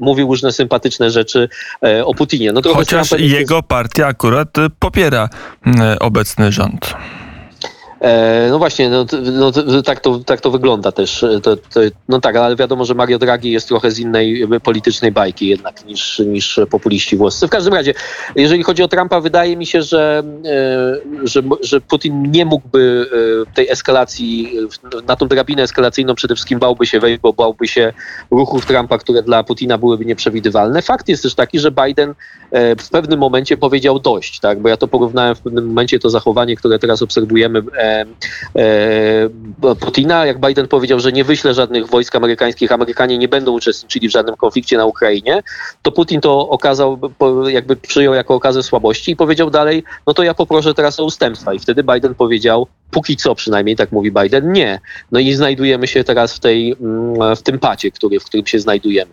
mówił 0.00 0.28
różne 0.28 0.52
sympatyczne 0.52 1.10
rzeczy 1.10 1.48
e, 1.82 2.06
o 2.06 2.14
Putinie. 2.14 2.52
No 2.52 2.60
Chociaż 2.74 3.10
jego 3.18 3.62
partia 3.62 4.06
akurat 4.06 4.48
popiera 4.78 5.28
obecny 6.00 6.52
rząd. 6.52 6.94
E, 8.00 8.48
no 8.50 8.58
właśnie, 8.58 8.90
no, 8.90 9.06
no, 9.66 9.82
tak, 9.82 10.00
to, 10.00 10.18
tak 10.18 10.40
to 10.40 10.50
wygląda 10.50 10.92
też. 10.92 11.24
To, 11.42 11.56
to, 11.56 11.80
no 12.08 12.20
tak, 12.20 12.36
ale 12.36 12.56
wiadomo, 12.56 12.84
że 12.84 12.94
Mario 12.94 13.18
Draghi 13.18 13.50
jest 13.50 13.68
trochę 13.68 13.90
z 13.90 13.98
innej 13.98 14.48
politycznej 14.62 15.12
bajki 15.12 15.48
jednak 15.48 15.84
niż, 15.84 16.18
niż 16.18 16.60
populiści 16.70 17.16
włoscy. 17.16 17.46
W 17.46 17.50
każdym 17.50 17.74
razie, 17.74 17.94
jeżeli 18.36 18.62
chodzi 18.62 18.82
o 18.82 18.88
Trumpa, 18.88 19.20
wydaje 19.20 19.56
mi 19.56 19.66
się, 19.66 19.82
że, 19.82 20.22
e, 20.44 21.26
że, 21.26 21.42
że 21.62 21.80
Putin 21.80 22.30
nie 22.30 22.44
mógłby 22.44 23.06
e, 23.50 23.54
tej 23.54 23.70
eskalacji, 23.70 24.52
na 25.06 25.16
tą 25.16 25.28
drabinę 25.28 25.62
eskalacyjną 25.62 26.14
przede 26.14 26.34
wszystkim 26.34 26.58
bałby 26.58 26.86
się 26.86 27.00
wejść, 27.00 27.20
bo 27.20 27.32
bałby 27.32 27.68
się 27.68 27.92
ruchów 28.30 28.66
Trumpa, 28.66 28.98
które 28.98 29.22
dla 29.22 29.44
Putina 29.44 29.78
byłyby 29.78 30.04
nieprzewidywalne. 30.04 30.82
Fakt 30.82 31.08
jest 31.08 31.22
też 31.22 31.34
taki, 31.34 31.58
że 31.58 31.70
Biden 31.70 32.14
w 32.78 32.90
pewnym 32.90 33.18
momencie 33.18 33.56
powiedział 33.56 33.98
dość, 33.98 34.40
tak? 34.40 34.60
bo 34.60 34.68
ja 34.68 34.76
to 34.76 34.88
porównałem 34.88 35.34
w 35.34 35.40
pewnym 35.40 35.66
momencie 35.66 35.98
to 35.98 36.10
zachowanie, 36.10 36.56
które 36.56 36.78
teraz 36.78 37.02
obserwujemy 37.02 37.62
E, 37.87 37.87
Putina, 39.80 40.26
jak 40.26 40.40
Biden 40.40 40.68
powiedział, 40.68 41.00
że 41.00 41.12
nie 41.12 41.24
wyśle 41.24 41.54
żadnych 41.54 41.86
wojsk 41.86 42.16
amerykańskich, 42.16 42.72
Amerykanie 42.72 43.18
nie 43.18 43.28
będą 43.28 43.52
uczestniczyli 43.52 44.08
w 44.08 44.12
żadnym 44.12 44.36
konflikcie 44.36 44.76
na 44.76 44.86
Ukrainie, 44.86 45.42
to 45.82 45.92
Putin 45.92 46.20
to 46.20 46.48
okazał, 46.48 46.98
jakby 47.46 47.76
przyjął 47.76 48.14
jako 48.14 48.34
okazę 48.34 48.62
słabości 48.62 49.10
i 49.10 49.16
powiedział 49.16 49.50
dalej, 49.50 49.84
no 50.06 50.14
to 50.14 50.22
ja 50.22 50.34
poproszę 50.34 50.74
teraz 50.74 51.00
o 51.00 51.04
ustępstwa. 51.04 51.54
I 51.54 51.58
wtedy 51.58 51.84
Biden 51.84 52.14
powiedział, 52.14 52.66
póki 52.90 53.16
co 53.16 53.34
przynajmniej, 53.34 53.76
tak 53.76 53.92
mówi 53.92 54.12
Biden, 54.12 54.52
nie. 54.52 54.80
No 55.12 55.20
i 55.20 55.32
znajdujemy 55.32 55.86
się 55.86 56.04
teraz 56.04 56.34
w, 56.34 56.40
tej, 56.40 56.76
mm, 56.80 57.36
w 57.36 57.42
tym 57.42 57.58
pacie, 57.58 57.90
który, 57.90 58.20
w 58.20 58.24
którym 58.24 58.46
się 58.46 58.58
znajdujemy. 58.58 59.10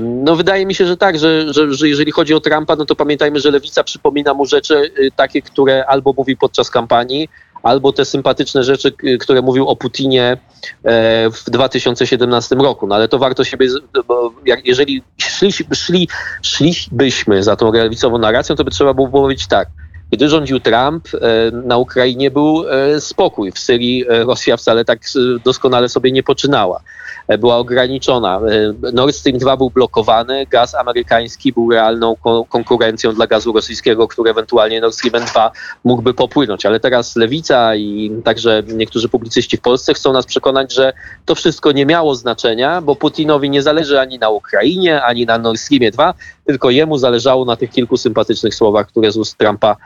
No 0.00 0.36
wydaje 0.36 0.66
mi 0.66 0.74
się, 0.74 0.86
że 0.86 0.96
tak, 0.96 1.18
że, 1.18 1.52
że, 1.54 1.74
że 1.74 1.88
jeżeli 1.88 2.12
chodzi 2.12 2.34
o 2.34 2.40
Trumpa, 2.40 2.76
no 2.76 2.84
to 2.84 2.96
pamiętajmy, 2.96 3.40
że 3.40 3.50
lewica 3.50 3.84
przypomina 3.84 4.34
mu 4.34 4.46
rzeczy 4.46 4.92
y, 4.98 5.10
takie, 5.16 5.42
które 5.42 5.86
albo 5.86 6.14
mówi 6.16 6.36
podczas 6.36 6.70
kampanii, 6.70 7.28
albo 7.66 7.92
te 7.92 8.04
sympatyczne 8.04 8.64
rzeczy, 8.64 8.92
które 9.20 9.42
mówił 9.42 9.68
o 9.68 9.76
Putinie 9.76 10.36
e, 10.84 11.30
w 11.30 11.50
2017 11.50 12.54
roku. 12.54 12.86
No 12.86 12.94
ale 12.94 13.08
to 13.08 13.18
warto 13.18 13.44
siebie, 13.44 13.68
bo 14.08 14.32
jeżeli 14.64 15.02
szli, 15.18 15.52
szli, 15.74 16.08
szlibyśmy 16.42 17.42
za 17.42 17.56
tą 17.56 17.72
lewicową 17.72 18.18
narracją, 18.18 18.56
to 18.56 18.64
by 18.64 18.70
trzeba 18.70 18.94
było 18.94 19.08
powiedzieć 19.08 19.46
tak. 19.46 19.68
Gdy 20.10 20.28
rządził 20.28 20.60
Trump, 20.60 21.08
e, 21.14 21.50
na 21.50 21.76
Ukrainie 21.76 22.30
był 22.30 22.64
e, 22.68 23.00
spokój. 23.00 23.52
W 23.52 23.58
Syrii 23.58 24.04
Rosja 24.08 24.56
wcale 24.56 24.84
tak 24.84 25.00
doskonale 25.44 25.88
sobie 25.88 26.12
nie 26.12 26.22
poczynała. 26.22 26.82
E, 27.28 27.38
była 27.38 27.56
ograniczona. 27.56 28.40
E, 28.84 28.92
Nord 28.92 29.14
Stream 29.14 29.38
2 29.38 29.56
był 29.56 29.70
blokowany, 29.70 30.46
gaz 30.46 30.74
amerykański 30.74 31.52
był 31.52 31.70
realną 31.70 32.16
konkurencją 32.48 33.12
dla 33.12 33.26
gazu 33.26 33.52
rosyjskiego, 33.52 34.08
który 34.08 34.30
ewentualnie 34.30 34.80
Nord 34.80 34.94
Stream 34.94 35.24
2 35.24 35.50
mógłby 35.84 36.14
popłynąć. 36.14 36.66
Ale 36.66 36.80
teraz 36.80 37.16
lewica 37.16 37.76
i 37.76 38.10
także 38.24 38.62
niektórzy 38.74 39.08
publicyści 39.08 39.56
w 39.56 39.60
Polsce 39.60 39.94
chcą 39.94 40.12
nas 40.12 40.26
przekonać, 40.26 40.74
że 40.74 40.92
to 41.24 41.34
wszystko 41.34 41.72
nie 41.72 41.86
miało 41.86 42.14
znaczenia, 42.14 42.80
bo 42.80 42.96
Putinowi 42.96 43.50
nie 43.50 43.62
zależy 43.62 44.00
ani 44.00 44.18
na 44.18 44.30
Ukrainie, 44.30 45.02
ani 45.02 45.26
na 45.26 45.38
Nord 45.38 45.58
Streamie 45.58 45.90
2, 45.90 46.14
tylko 46.46 46.70
jemu 46.70 46.98
zależało 46.98 47.44
na 47.44 47.56
tych 47.56 47.70
kilku 47.70 47.96
sympatycznych 47.96 48.54
słowach, 48.54 48.86
które 48.86 49.12
z 49.12 49.16
ust 49.16 49.38
Trumpa 49.38 49.70
e, 49.70 49.76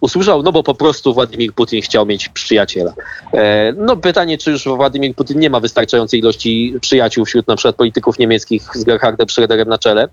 usłyszał, 0.00 0.42
no 0.42 0.52
bo 0.52 0.62
po 0.62 0.74
prostu 0.74 1.14
Władimir 1.14 1.52
Putin 1.52 1.82
chciał 1.82 2.06
mieć 2.06 2.28
przyjaciela. 2.28 2.92
E, 3.32 3.72
no 3.76 3.96
pytanie, 3.96 4.38
czy 4.38 4.50
już 4.50 4.64
Władimir 4.64 5.14
Putin 5.14 5.38
nie 5.38 5.50
ma 5.50 5.60
wystarczającej 5.60 6.20
ilości 6.20 6.74
przyjaciół 6.80 7.24
wśród 7.24 7.48
na 7.48 7.56
przykład 7.56 7.76
polityków 7.76 8.18
niemieckich 8.18 8.62
z 8.74 8.84
Gerhardem 8.84 9.26
Schröderem 9.26 9.66
na 9.66 9.78
czele. 9.78 10.08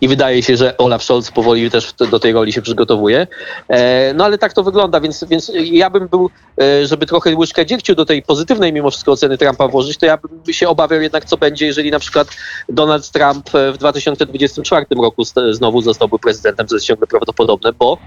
I 0.00 0.08
wydaje 0.08 0.42
się, 0.42 0.56
że 0.56 0.76
Olaf 0.78 1.02
Scholz 1.02 1.30
powoli 1.30 1.70
też 1.70 1.92
do 2.10 2.20
tej 2.20 2.32
roli 2.32 2.52
się 2.52 2.62
przygotowuje. 2.62 3.26
E, 3.68 4.14
no 4.14 4.24
ale 4.24 4.38
tak 4.38 4.52
to 4.52 4.62
wygląda, 4.62 5.00
więc, 5.00 5.24
więc 5.24 5.52
ja 5.54 5.90
bym 5.90 6.08
był, 6.08 6.30
e, 6.60 6.86
żeby 6.86 7.06
trochę 7.06 7.36
łyżkę 7.36 7.66
dziegciu 7.66 7.94
do 7.94 8.04
tej 8.04 8.22
pozytywnej 8.22 8.72
mimo 8.72 8.90
wszystko 8.90 9.12
oceny 9.12 9.38
Trumpa 9.38 9.68
włożyć, 9.68 9.98
to 9.98 10.06
ja 10.06 10.16
bym 10.16 10.54
się 10.54 10.68
obawiał 10.68 11.00
jednak, 11.00 11.24
co 11.24 11.36
będzie, 11.36 11.66
jeżeli 11.66 11.90
na 11.90 11.98
przykład 11.98 12.28
Donald 12.68 13.10
Trump 13.10 13.50
w 13.72 13.78
2024 13.78 14.86
roku 15.02 15.22
znowu 15.50 15.82
zostałby 15.82 16.18
prezydentem, 16.18 16.66
co 16.66 16.76
jest 16.76 16.86
ciągle 16.86 17.06
prawdopodobne, 17.06 17.72
bo 17.72 17.98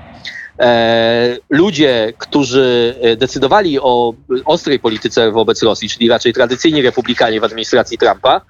e, 0.59 1.37
ludzie, 1.49 2.13
którzy 2.17 2.95
decydowali 3.17 3.79
o 3.79 4.13
ostrej 4.45 4.79
polityce 4.79 5.31
wobec 5.31 5.63
Rosji, 5.63 5.89
czyli 5.89 6.09
raczej 6.09 6.33
tradycyjni 6.33 6.81
republikanie 6.81 7.41
w 7.41 7.43
administracji 7.43 7.97
Trumpa, 7.97 8.41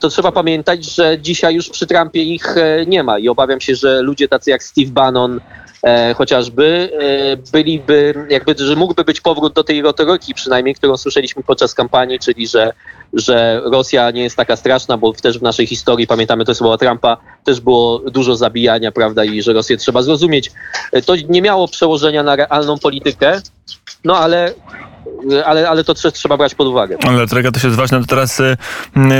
to 0.00 0.08
trzeba 0.08 0.32
pamiętać, 0.32 0.84
że 0.84 1.18
dzisiaj 1.18 1.54
już 1.54 1.68
przy 1.68 1.86
Trumpie 1.86 2.22
ich 2.22 2.54
nie 2.86 3.02
ma 3.02 3.18
i 3.18 3.28
obawiam 3.28 3.60
się, 3.60 3.74
że 3.74 4.02
ludzie 4.02 4.28
tacy 4.28 4.50
jak 4.50 4.62
Steve 4.62 4.90
Bannon, 4.90 5.40
e, 5.82 6.14
chociażby, 6.14 6.90
e, 7.00 7.36
byliby, 7.52 8.26
jakby, 8.30 8.54
że 8.58 8.76
mógłby 8.76 9.04
być 9.04 9.20
powrót 9.20 9.54
do 9.54 9.64
tej 9.64 9.82
retoryki 9.82 10.34
przynajmniej, 10.34 10.74
którą 10.74 10.96
słyszeliśmy 10.96 11.42
podczas 11.42 11.74
kampanii, 11.74 12.18
czyli 12.18 12.46
że, 12.46 12.72
że 13.12 13.60
Rosja 13.64 14.10
nie 14.10 14.22
jest 14.22 14.36
taka 14.36 14.56
straszna, 14.56 14.96
bo 14.96 15.12
też 15.12 15.38
w 15.38 15.42
naszej 15.42 15.66
historii, 15.66 16.06
pamiętamy 16.06 16.44
te 16.44 16.54
słowa 16.54 16.78
Trumpa, 16.78 17.16
też 17.44 17.60
było 17.60 17.98
dużo 17.98 18.36
zabijania, 18.36 18.92
prawda, 18.92 19.24
i 19.24 19.42
że 19.42 19.52
Rosję 19.52 19.76
trzeba 19.76 20.02
zrozumieć. 20.02 20.52
E, 20.92 21.02
to 21.02 21.14
nie 21.28 21.42
miało 21.42 21.68
przełożenia 21.68 22.22
na 22.22 22.36
realną 22.36 22.78
politykę, 22.78 23.40
no 24.04 24.18
ale 24.18 24.54
ale, 25.44 25.68
ale 25.68 25.84
to 25.84 25.94
trzeba 25.94 26.36
brać 26.36 26.54
pod 26.54 26.68
uwagę. 26.68 26.96
Ale 27.06 27.26
to 27.26 27.52
też 27.52 27.64
jest 27.64 27.76
ważne. 27.76 28.00
To 28.00 28.06
teraz 28.06 28.40
y, 28.40 28.56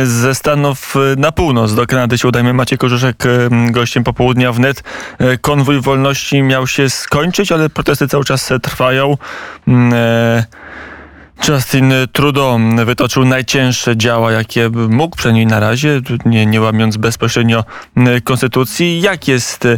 ze 0.05 0.35
Stanów 0.35 0.97
y, 0.97 1.17
na 1.17 1.33
północ 1.33 1.75
do 1.75 1.87
Kanady 1.87 2.19
się 2.19 2.29
udajmy. 2.29 2.55
Macie 2.55 2.79
Korzuszek 2.79 3.27
y, 3.27 3.49
gościem 3.71 4.05
popołudnia 4.05 4.53
wnet. 4.53 4.83
Konwój 5.41 5.81
wolności 5.81 6.43
miał 6.43 6.67
się 6.67 6.91
skończyć, 6.91 7.53
ale 7.53 7.71
protesty 7.71 8.09
cały 8.09 8.25
czas 8.25 8.53
trwają. 8.63 9.17
Mm, 11.41 11.55
Justin 11.55 11.93
Trudeau 12.13 12.59
wytoczył 12.85 13.25
najcięższe 13.25 13.97
działa, 13.97 14.33
jakie 14.33 14.71
mógł, 14.89 15.17
przynajmniej 15.17 15.47
na 15.47 15.61
razie, 15.61 16.01
nie, 16.25 16.47
nie 16.47 16.61
łamiąc 16.61 16.97
bezpośrednio 16.97 17.65
konstytucji. 18.25 19.01
Jak 19.01 19.29
jest 19.29 19.69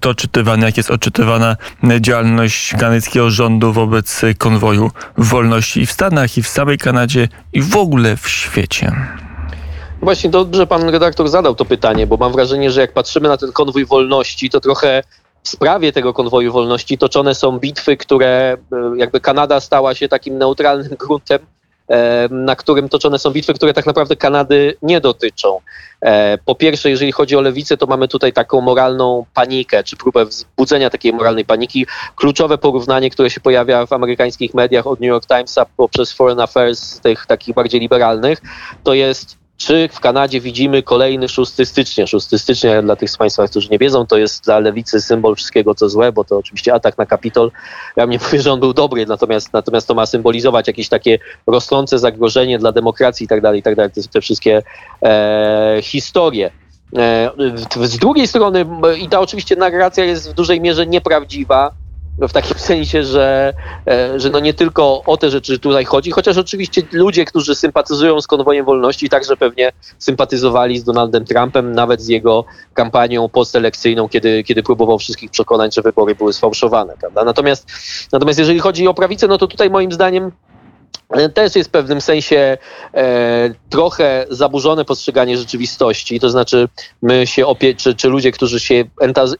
to 0.00 0.14
czytywane, 0.14 0.66
jak 0.66 0.76
jest 0.76 0.90
odczytywana 0.90 1.56
działalność 2.00 2.72
kanadyjskiego 2.72 3.30
rządu 3.30 3.72
wobec 3.72 4.20
konwoju 4.38 4.90
wolności 5.18 5.80
i 5.80 5.86
w 5.86 5.92
Stanach, 5.92 6.38
i 6.38 6.42
w 6.42 6.48
samej 6.48 6.78
Kanadzie, 6.78 7.28
i 7.52 7.62
w 7.62 7.76
ogóle 7.76 8.16
w 8.16 8.28
świecie? 8.28 8.92
Właśnie 10.02 10.30
dobrze 10.30 10.66
pan 10.66 10.88
redaktor 10.88 11.28
zadał 11.28 11.54
to 11.54 11.64
pytanie, 11.64 12.06
bo 12.06 12.16
mam 12.16 12.32
wrażenie, 12.32 12.70
że 12.70 12.80
jak 12.80 12.92
patrzymy 12.92 13.28
na 13.28 13.36
ten 13.36 13.52
konwój 13.52 13.84
wolności, 13.86 14.50
to 14.50 14.60
trochę 14.60 15.02
w 15.48 15.50
sprawie 15.50 15.92
tego 15.92 16.14
konwoju 16.14 16.52
wolności 16.52 16.98
toczone 16.98 17.34
są 17.34 17.58
bitwy, 17.58 17.96
które 17.96 18.56
e, 18.72 18.96
jakby 18.96 19.20
Kanada 19.20 19.60
stała 19.60 19.94
się 19.94 20.08
takim 20.08 20.38
neutralnym 20.38 20.96
gruntem, 21.06 21.38
e, 21.88 22.28
na 22.30 22.56
którym 22.56 22.88
toczone 22.88 23.18
są 23.18 23.30
bitwy, 23.30 23.54
które 23.54 23.74
tak 23.74 23.86
naprawdę 23.86 24.16
Kanady 24.16 24.76
nie 24.82 25.00
dotyczą. 25.00 25.60
E, 26.00 26.38
po 26.38 26.54
pierwsze, 26.54 26.90
jeżeli 26.90 27.12
chodzi 27.12 27.36
o 27.36 27.40
lewicę, 27.40 27.76
to 27.76 27.86
mamy 27.86 28.08
tutaj 28.08 28.32
taką 28.32 28.60
moralną 28.60 29.24
panikę, 29.34 29.84
czy 29.84 29.96
próbę 29.96 30.24
wzbudzenia 30.24 30.90
takiej 30.90 31.12
moralnej 31.12 31.44
paniki. 31.44 31.86
Kluczowe 32.16 32.58
porównanie, 32.58 33.10
które 33.10 33.30
się 33.30 33.40
pojawia 33.40 33.86
w 33.86 33.92
amerykańskich 33.92 34.54
mediach 34.54 34.86
od 34.86 35.00
New 35.00 35.08
York 35.08 35.26
Timesa 35.26 35.66
poprzez 35.76 36.12
Foreign 36.12 36.40
Affairs, 36.40 37.00
tych 37.00 37.26
takich 37.26 37.54
bardziej 37.54 37.80
liberalnych, 37.80 38.38
to 38.84 38.94
jest 38.94 39.47
czy 39.58 39.88
w 39.92 40.00
Kanadzie 40.00 40.40
widzimy 40.40 40.82
kolejny 40.82 41.28
6 41.28 41.52
stycznia? 41.64 42.06
6 42.06 42.40
stycznia 42.40 42.82
dla 42.82 42.96
tych 42.96 43.10
z 43.10 43.16
Państwa, 43.16 43.48
którzy 43.48 43.68
nie 43.68 43.78
wiedzą, 43.78 44.06
to 44.06 44.18
jest 44.18 44.44
dla 44.44 44.58
lewicy 44.58 45.00
symbol 45.00 45.36
wszystkiego, 45.36 45.74
co 45.74 45.88
złe, 45.88 46.12
bo 46.12 46.24
to 46.24 46.38
oczywiście 46.38 46.74
atak 46.74 46.98
na 46.98 47.06
Kapitol. 47.06 47.50
Ja 47.96 48.04
nie 48.04 48.18
powiem, 48.30 48.42
że 48.42 48.52
on 48.52 48.60
był 48.60 48.72
dobry, 48.74 49.06
natomiast, 49.06 49.52
natomiast 49.52 49.88
to 49.88 49.94
ma 49.94 50.06
symbolizować 50.06 50.66
jakieś 50.66 50.88
takie 50.88 51.18
rosnące 51.46 51.98
zagrożenie 51.98 52.58
dla 52.58 52.72
demokracji 52.72 53.24
i 53.24 53.28
tak 53.28 53.40
dalej, 53.40 53.60
i 53.60 53.62
tak 53.62 53.74
dalej. 53.76 53.90
Te 54.12 54.20
wszystkie 54.20 54.62
e, 55.02 55.78
historie. 55.82 56.50
E, 56.96 57.30
z 57.82 57.98
drugiej 57.98 58.26
strony, 58.26 58.66
i 59.00 59.08
ta 59.08 59.20
oczywiście 59.20 59.56
narracja 59.56 60.04
jest 60.04 60.30
w 60.30 60.34
dużej 60.34 60.60
mierze 60.60 60.86
nieprawdziwa, 60.86 61.70
w 62.20 62.32
takim 62.32 62.58
sensie, 62.70 63.02
że, 63.02 63.54
e, 63.86 64.20
że 64.20 64.30
no 64.30 64.40
nie 64.40 64.54
tylko 64.54 65.02
o 65.06 65.16
te 65.16 65.30
rzeczy 65.30 65.58
tutaj 65.58 65.84
chodzi, 65.84 66.10
chociaż 66.10 66.38
oczywiście 66.38 66.82
ludzie, 66.92 67.24
którzy 67.24 67.54
sympatyzują 67.54 68.20
z 68.20 68.26
konwojem 68.26 68.64
wolności, 68.64 69.08
także 69.08 69.36
pewnie 69.36 69.72
sympatyzowali 69.98 70.78
z 70.78 70.84
Donaldem 70.84 71.24
Trumpem, 71.24 71.72
nawet 71.72 72.02
z 72.02 72.08
jego 72.08 72.44
kampanią 72.74 73.28
postelekcyjną, 73.28 74.08
kiedy, 74.08 74.44
kiedy 74.44 74.62
próbował 74.62 74.98
wszystkich 74.98 75.30
przekonać, 75.30 75.74
że 75.74 75.82
wybory 75.82 76.14
były 76.14 76.32
sfałszowane. 76.32 76.94
Prawda? 77.00 77.24
Natomiast, 77.24 77.66
natomiast 78.12 78.38
jeżeli 78.38 78.58
chodzi 78.58 78.88
o 78.88 78.94
prawicę, 78.94 79.28
no 79.28 79.38
to 79.38 79.46
tutaj 79.46 79.70
moim 79.70 79.92
zdaniem 79.92 80.32
też 81.34 81.56
jest 81.56 81.68
w 81.68 81.72
pewnym 81.72 82.00
sensie 82.00 82.58
e, 82.94 83.54
trochę 83.70 84.26
zaburzone 84.30 84.84
postrzeganie 84.84 85.38
rzeczywistości. 85.38 86.20
To 86.20 86.30
znaczy, 86.30 86.68
my 87.02 87.26
się 87.26 87.46
opie 87.46 87.74
czy, 87.74 87.94
czy 87.94 88.08
ludzie, 88.08 88.32
którzy 88.32 88.60
się 88.60 88.84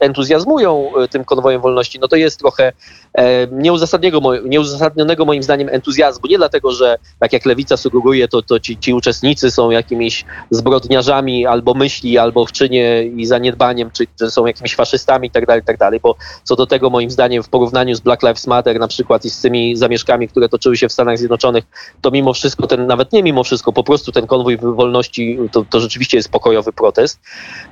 entuzjazmują 0.00 0.90
e, 0.96 1.08
tym 1.08 1.24
konwojem 1.24 1.60
wolności, 1.60 1.98
no 1.98 2.08
to 2.08 2.16
jest 2.16 2.38
trochę 2.38 2.72
e, 3.14 3.46
nieuzasadnionego, 3.46 4.36
nieuzasadnionego 4.44 5.24
moim 5.24 5.42
zdaniem 5.42 5.68
entuzjazmu. 5.68 6.26
Nie 6.28 6.38
dlatego, 6.38 6.72
że 6.72 6.98
tak 7.18 7.32
jak 7.32 7.46
lewica 7.46 7.76
sugeruje, 7.76 8.28
to, 8.28 8.42
to 8.42 8.60
ci, 8.60 8.78
ci 8.78 8.94
uczestnicy 8.94 9.50
są 9.50 9.70
jakimiś 9.70 10.24
zbrodniarzami 10.50 11.46
albo 11.46 11.74
myśli, 11.74 12.18
albo 12.18 12.46
w 12.46 12.52
czynie 12.52 13.02
i 13.02 13.26
zaniedbaniem, 13.26 13.90
czy 13.90 14.06
że 14.20 14.30
są 14.30 14.46
jakimiś 14.46 14.74
faszystami 14.74 15.26
itd., 15.26 15.46
tak 15.46 15.56
itd., 15.56 15.90
tak 15.90 16.00
bo 16.02 16.16
co 16.44 16.56
do 16.56 16.66
tego 16.66 16.90
moim 16.90 17.10
zdaniem 17.10 17.42
w 17.42 17.48
porównaniu 17.48 17.94
z 17.94 18.00
Black 18.00 18.22
Lives 18.22 18.46
Matter 18.46 18.80
na 18.80 18.88
przykład 18.88 19.24
i 19.24 19.30
z 19.30 19.40
tymi 19.40 19.76
zamieszkami, 19.76 20.28
które 20.28 20.48
toczyły 20.48 20.76
się 20.76 20.88
w 20.88 20.92
Stanach 20.92 21.18
Zjednoczonych, 21.18 21.57
to 22.00 22.10
mimo 22.10 22.32
wszystko 22.32 22.66
ten, 22.66 22.86
nawet 22.86 23.12
nie 23.12 23.22
mimo 23.22 23.44
wszystko, 23.44 23.72
po 23.72 23.84
prostu 23.84 24.12
ten 24.12 24.26
konwój 24.26 24.56
wolności 24.56 25.38
to, 25.52 25.64
to 25.70 25.80
rzeczywiście 25.80 26.16
jest 26.16 26.28
pokojowy 26.28 26.72
protest. 26.72 27.20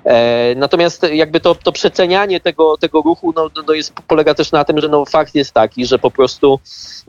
E, 0.05 0.55
natomiast 0.55 1.07
jakby 1.13 1.41
to, 1.41 1.55
to 1.55 1.73
przecenianie 1.73 2.41
tego, 2.41 2.77
tego 2.77 3.03
ruchu 3.03 3.33
no, 3.37 3.51
no 3.67 3.75
jest, 3.75 3.93
polega 4.09 4.35
też 4.35 4.53
na 4.53 4.65
tym, 4.65 4.81
że 4.81 4.89
no, 4.89 5.05
fakt 5.05 5.35
jest 5.35 5.53
taki, 5.53 5.87
że 5.87 5.99
po 5.99 6.11
prostu 6.11 6.61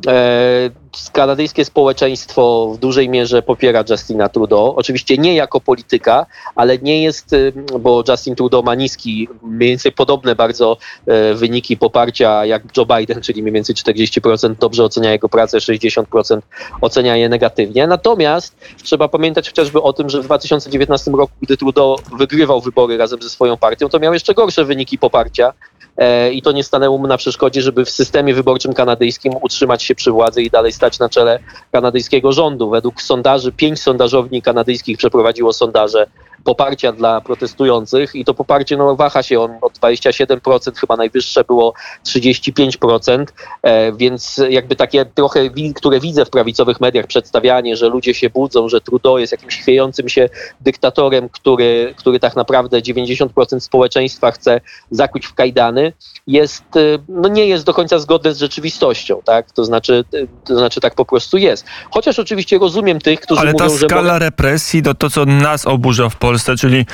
e, 0.07 0.69
kanadyjskie 1.13 1.65
społeczeństwo 1.65 2.71
w 2.73 2.77
dużej 2.77 3.09
mierze 3.09 3.41
popiera 3.41 3.83
Justina 3.89 4.29
Trudeau. 4.29 4.73
Oczywiście 4.75 5.17
nie 5.17 5.35
jako 5.35 5.61
polityka, 5.61 6.25
ale 6.55 6.77
nie 6.77 7.03
jest, 7.03 7.33
y, 7.33 7.53
bo 7.79 8.03
Justin 8.07 8.35
Trudeau 8.35 8.63
ma 8.63 8.75
niski, 8.75 9.27
mniej 9.41 9.69
więcej 9.69 9.91
podobne 9.91 10.35
bardzo 10.35 10.77
e, 11.07 11.33
wyniki 11.33 11.77
poparcia 11.77 12.45
jak 12.45 12.63
Joe 12.77 12.85
Biden, 12.85 13.21
czyli 13.21 13.41
mniej 13.41 13.53
więcej 13.53 13.75
40% 13.75 14.55
dobrze 14.55 14.83
ocenia 14.83 15.11
jego 15.11 15.29
pracę, 15.29 15.57
60% 15.57 16.39
ocenia 16.81 17.15
je 17.15 17.29
negatywnie. 17.29 17.87
Natomiast 17.87 18.55
trzeba 18.83 19.07
pamiętać 19.07 19.49
chociażby 19.49 19.81
o 19.81 19.93
tym, 19.93 20.09
że 20.09 20.21
w 20.21 20.25
2019 20.25 21.11
roku, 21.11 21.33
gdy 21.41 21.57
Trudeau 21.57 21.95
wygrywał 22.17 22.61
wybory 22.61 22.97
razem 22.97 23.21
ze 23.21 23.29
swoją 23.29 23.57
partią, 23.57 23.89
to 23.89 23.99
miał 23.99 24.13
jeszcze 24.13 24.33
gorsze 24.33 24.65
wyniki 24.65 24.97
poparcia 24.97 25.53
E, 25.97 26.31
i 26.31 26.41
to 26.41 26.51
nie 26.51 26.63
stanęło 26.63 26.97
mu 26.97 27.07
na 27.07 27.17
przeszkodzie, 27.17 27.61
żeby 27.61 27.85
w 27.85 27.89
systemie 27.89 28.33
wyborczym 28.33 28.73
kanadyjskim 28.73 29.33
utrzymać 29.41 29.83
się 29.83 29.95
przy 29.95 30.11
władzy 30.11 30.41
i 30.41 30.49
dalej 30.49 30.71
stać 30.71 30.99
na 30.99 31.09
czele 31.09 31.39
kanadyjskiego 31.71 32.31
rządu. 32.31 32.69
Według 32.69 33.01
sondaży, 33.01 33.51
pięć 33.51 33.81
sondażowni 33.81 34.41
kanadyjskich 34.41 34.97
przeprowadziło 34.97 35.53
sondaże 35.53 36.07
poparcia 36.47 36.91
dla 36.91 37.21
protestujących 37.21 38.15
i 38.15 38.25
to 38.25 38.33
poparcie 38.33 38.77
no, 38.77 38.95
waha 38.95 39.23
się 39.23 39.39
on 39.39 39.51
od 39.61 39.73
27%, 39.73 40.75
chyba 40.75 40.95
najwyższe 40.95 41.43
było 41.43 41.73
35%, 42.05 43.25
e, 43.63 43.91
więc 43.91 44.41
jakby 44.49 44.75
takie 44.75 45.05
trochę, 45.05 45.49
które 45.75 45.99
widzę 45.99 46.25
w 46.25 46.29
prawicowych 46.29 46.81
mediach, 46.81 47.07
przedstawianie, 47.07 47.75
że 47.75 47.89
ludzie 47.89 48.13
się 48.13 48.29
budzą, 48.29 48.69
że 48.69 48.81
Trudeau 48.81 49.17
jest 49.17 49.31
jakimś 49.31 49.61
chwiejącym 49.61 50.09
się 50.09 50.29
dyktatorem, 50.61 51.29
który, 51.29 51.93
który 51.97 52.19
tak 52.19 52.35
naprawdę 52.35 52.81
90% 52.81 53.59
społeczeństwa 53.59 54.31
chce 54.31 54.61
zakuć 54.91 55.25
w 55.25 55.33
kajdany, 55.33 55.93
jest, 56.27 56.63
e, 56.75 56.79
no 57.09 57.29
nie 57.29 57.45
jest 57.45 57.65
do 57.65 57.73
końca 57.73 57.99
zgodne 57.99 58.33
z 58.33 58.39
rzeczywistością, 58.39 59.21
tak? 59.25 59.51
To 59.51 59.65
znaczy, 59.65 60.03
to 60.45 60.57
znaczy 60.57 60.79
tak 60.81 60.95
po 60.95 61.05
prostu 61.05 61.37
jest. 61.37 61.65
Chociaż 61.91 62.19
oczywiście 62.19 62.57
rozumiem 62.57 62.99
tych, 62.99 63.19
którzy 63.19 63.41
Ale 63.41 63.51
mówią, 63.51 63.65
ta 63.65 63.87
skala 63.87 64.13
że... 64.13 64.19
represji, 64.19 64.83
to, 64.83 64.93
to 64.93 65.09
co 65.09 65.25
nas 65.25 65.65
oburza 65.65 66.09
w 66.09 66.15
Polsce, 66.15 66.36
Czyli 66.55 66.77
e, 66.77 66.85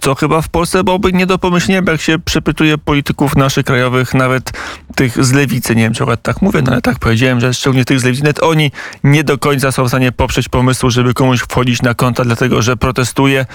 co 0.00 0.14
chyba 0.14 0.42
w 0.42 0.48
Polsce 0.48 0.84
byłoby 0.84 1.12
nie 1.12 1.26
do 1.26 1.38
pomyślenia, 1.38 1.82
jak 1.86 2.00
się 2.00 2.18
przepytuje 2.18 2.78
polityków 2.78 3.36
naszych 3.36 3.64
krajowych, 3.64 4.14
nawet 4.14 4.50
tych 4.94 5.24
z 5.24 5.32
lewicy, 5.32 5.76
nie 5.76 5.82
wiem 5.82 5.94
czy 5.94 6.02
akurat 6.02 6.22
tak 6.22 6.42
mówię, 6.42 6.62
no 6.62 6.72
ale 6.72 6.82
tak 6.82 6.98
powiedziałem, 6.98 7.40
że 7.40 7.54
szczególnie 7.54 7.84
tych 7.84 8.00
z 8.00 8.04
lewicy, 8.04 8.22
nawet 8.22 8.42
oni 8.42 8.70
nie 9.04 9.24
do 9.24 9.38
końca 9.38 9.72
są 9.72 9.84
w 9.84 9.88
stanie 9.88 10.12
poprzeć 10.12 10.48
pomysłu, 10.48 10.90
żeby 10.90 11.14
komuś 11.14 11.40
wchodzić 11.40 11.82
na 11.82 11.94
konta, 11.94 12.24
dlatego 12.24 12.62
że 12.62 12.76
protestuje. 12.76 13.46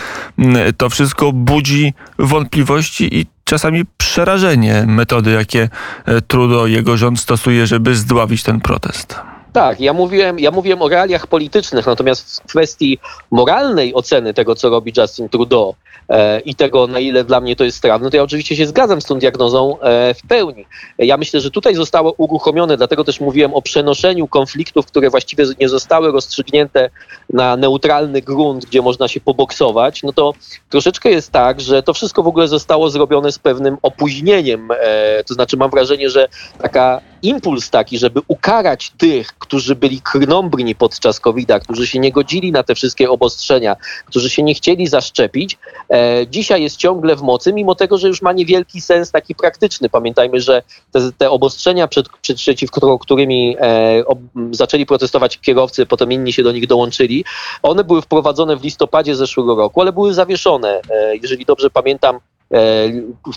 To 0.78 0.90
wszystko 0.90 1.32
budzi 1.32 1.94
wątpliwości 2.20 3.18
i 3.18 3.26
czasami 3.44 3.84
przerażenie 3.98 4.84
metody, 4.88 5.32
jakie 5.32 5.70
e, 6.06 6.22
Trudeau 6.22 6.68
i 6.68 6.74
jego 6.74 6.98
rząd 6.98 7.20
stosuje, 7.20 7.68
żeby 7.68 7.96
zdławić 7.96 8.44
ten 8.44 8.62
protest. 8.62 9.20
Tak, 9.54 9.80
ja 9.80 9.94
mówiłem, 9.94 10.40
ja 10.40 10.52
mówiłem 10.52 10.82
o 10.82 10.90
realiach 10.90 11.28
politycznych, 11.28 11.86
natomiast 11.86 12.42
w 12.42 12.48
kwestii 12.48 13.00
moralnej 13.32 13.94
oceny 13.94 14.34
tego, 14.34 14.56
co 14.56 14.70
robi 14.70 14.94
Justin 14.98 15.30
Trudeau 15.30 15.76
e, 16.10 16.40
i 16.40 16.56
tego, 16.56 16.88
na 16.88 17.00
ile 17.00 17.24
dla 17.24 17.42
mnie 17.42 17.56
to 17.56 17.64
jest 17.64 17.78
strawne, 17.78 18.10
to 18.10 18.18
ja 18.18 18.24
oczywiście 18.24 18.56
się 18.56 18.66
zgadzam 18.66 19.02
z 19.02 19.06
tą 19.06 19.20
diagnozą 19.20 19.80
e, 19.80 20.14
w 20.14 20.22
pełni. 20.28 20.66
Ja 20.98 21.18
myślę, 21.18 21.42
że 21.42 21.52
tutaj 21.52 21.76
zostało 21.76 22.14
uruchomione, 22.18 22.78
dlatego 22.78 23.04
też 23.04 23.20
mówiłem 23.20 23.54
o 23.54 23.62
przenoszeniu 23.62 24.28
konfliktów, 24.28 24.86
które 24.86 25.10
właściwie 25.10 25.46
nie 25.60 25.70
zostały 25.70 26.12
rozstrzygnięte 26.12 26.90
na 27.30 27.58
neutralny 27.58 28.22
grunt, 28.22 28.66
gdzie 28.66 28.82
można 28.82 29.08
się 29.08 29.20
poboksować, 29.20 30.04
no 30.04 30.14
to 30.14 30.34
troszeczkę 30.70 31.10
jest 31.10 31.32
tak, 31.32 31.62
że 31.62 31.84
to 31.84 31.94
wszystko 31.94 32.24
w 32.24 32.28
ogóle 32.28 32.48
zostało 32.48 32.90
zrobione 32.90 33.32
z 33.32 33.40
pewnym 33.40 33.78
opóźnieniem. 33.82 34.70
E, 34.72 35.24
to 35.24 35.34
znaczy 35.34 35.58
mam 35.58 35.72
wrażenie, 35.72 36.10
że 36.10 36.28
taka 36.62 37.02
impuls 37.24 37.70
taki, 37.70 37.98
żeby 37.98 38.22
ukarać 38.28 38.92
tych, 38.98 39.28
którzy 39.40 39.76
byli 39.76 40.02
krnąbrni 40.02 40.76
podczas 40.76 41.20
COVID-a, 41.20 41.60
którzy 41.60 41.88
się 41.88 42.00
nie 42.00 42.12
godzili 42.12 42.52
na 42.52 42.64
te 42.64 42.76
wszystkie 42.76 43.10
obostrzenia, 43.10 43.76
którzy 44.06 44.30
się 44.30 44.44
nie 44.44 44.54
chcieli 44.54 44.88
zaszczepić, 44.88 45.58
e, 45.90 46.28
dzisiaj 46.28 46.64
jest 46.64 46.78
ciągle 46.78 47.16
w 47.16 47.22
mocy, 47.22 47.54
mimo 47.54 47.76
tego, 47.76 47.98
że 47.98 48.08
już 48.08 48.22
ma 48.22 48.34
niewielki 48.34 48.82
sens 48.82 49.12
taki 49.12 49.36
praktyczny. 49.36 49.90
Pamiętajmy, 49.90 50.42
że 50.42 50.64
te, 50.92 51.12
te 51.18 51.30
obostrzenia, 51.30 51.88
przed, 51.88 52.10
przed, 52.22 52.38
przeciw 52.38 52.72
którą- 52.72 52.98
którymi 52.98 53.56
e, 53.62 54.04
ob, 54.06 54.20
zaczęli 54.52 54.86
protestować 54.86 55.40
kierowcy, 55.40 55.86
potem 55.86 56.12
inni 56.12 56.34
się 56.34 56.44
do 56.44 56.52
nich 56.52 56.68
dołączyli, 56.68 57.26
one 57.64 57.84
były 57.84 58.02
wprowadzone 58.02 58.58
w 58.58 58.64
listopadzie 58.64 59.16
zeszłego 59.16 59.56
roku, 59.56 59.82
ale 59.82 59.92
były 59.92 60.14
zawieszone. 60.14 60.82
E, 60.90 61.16
jeżeli 61.16 61.46
dobrze 61.46 61.70
pamiętam, 61.70 62.20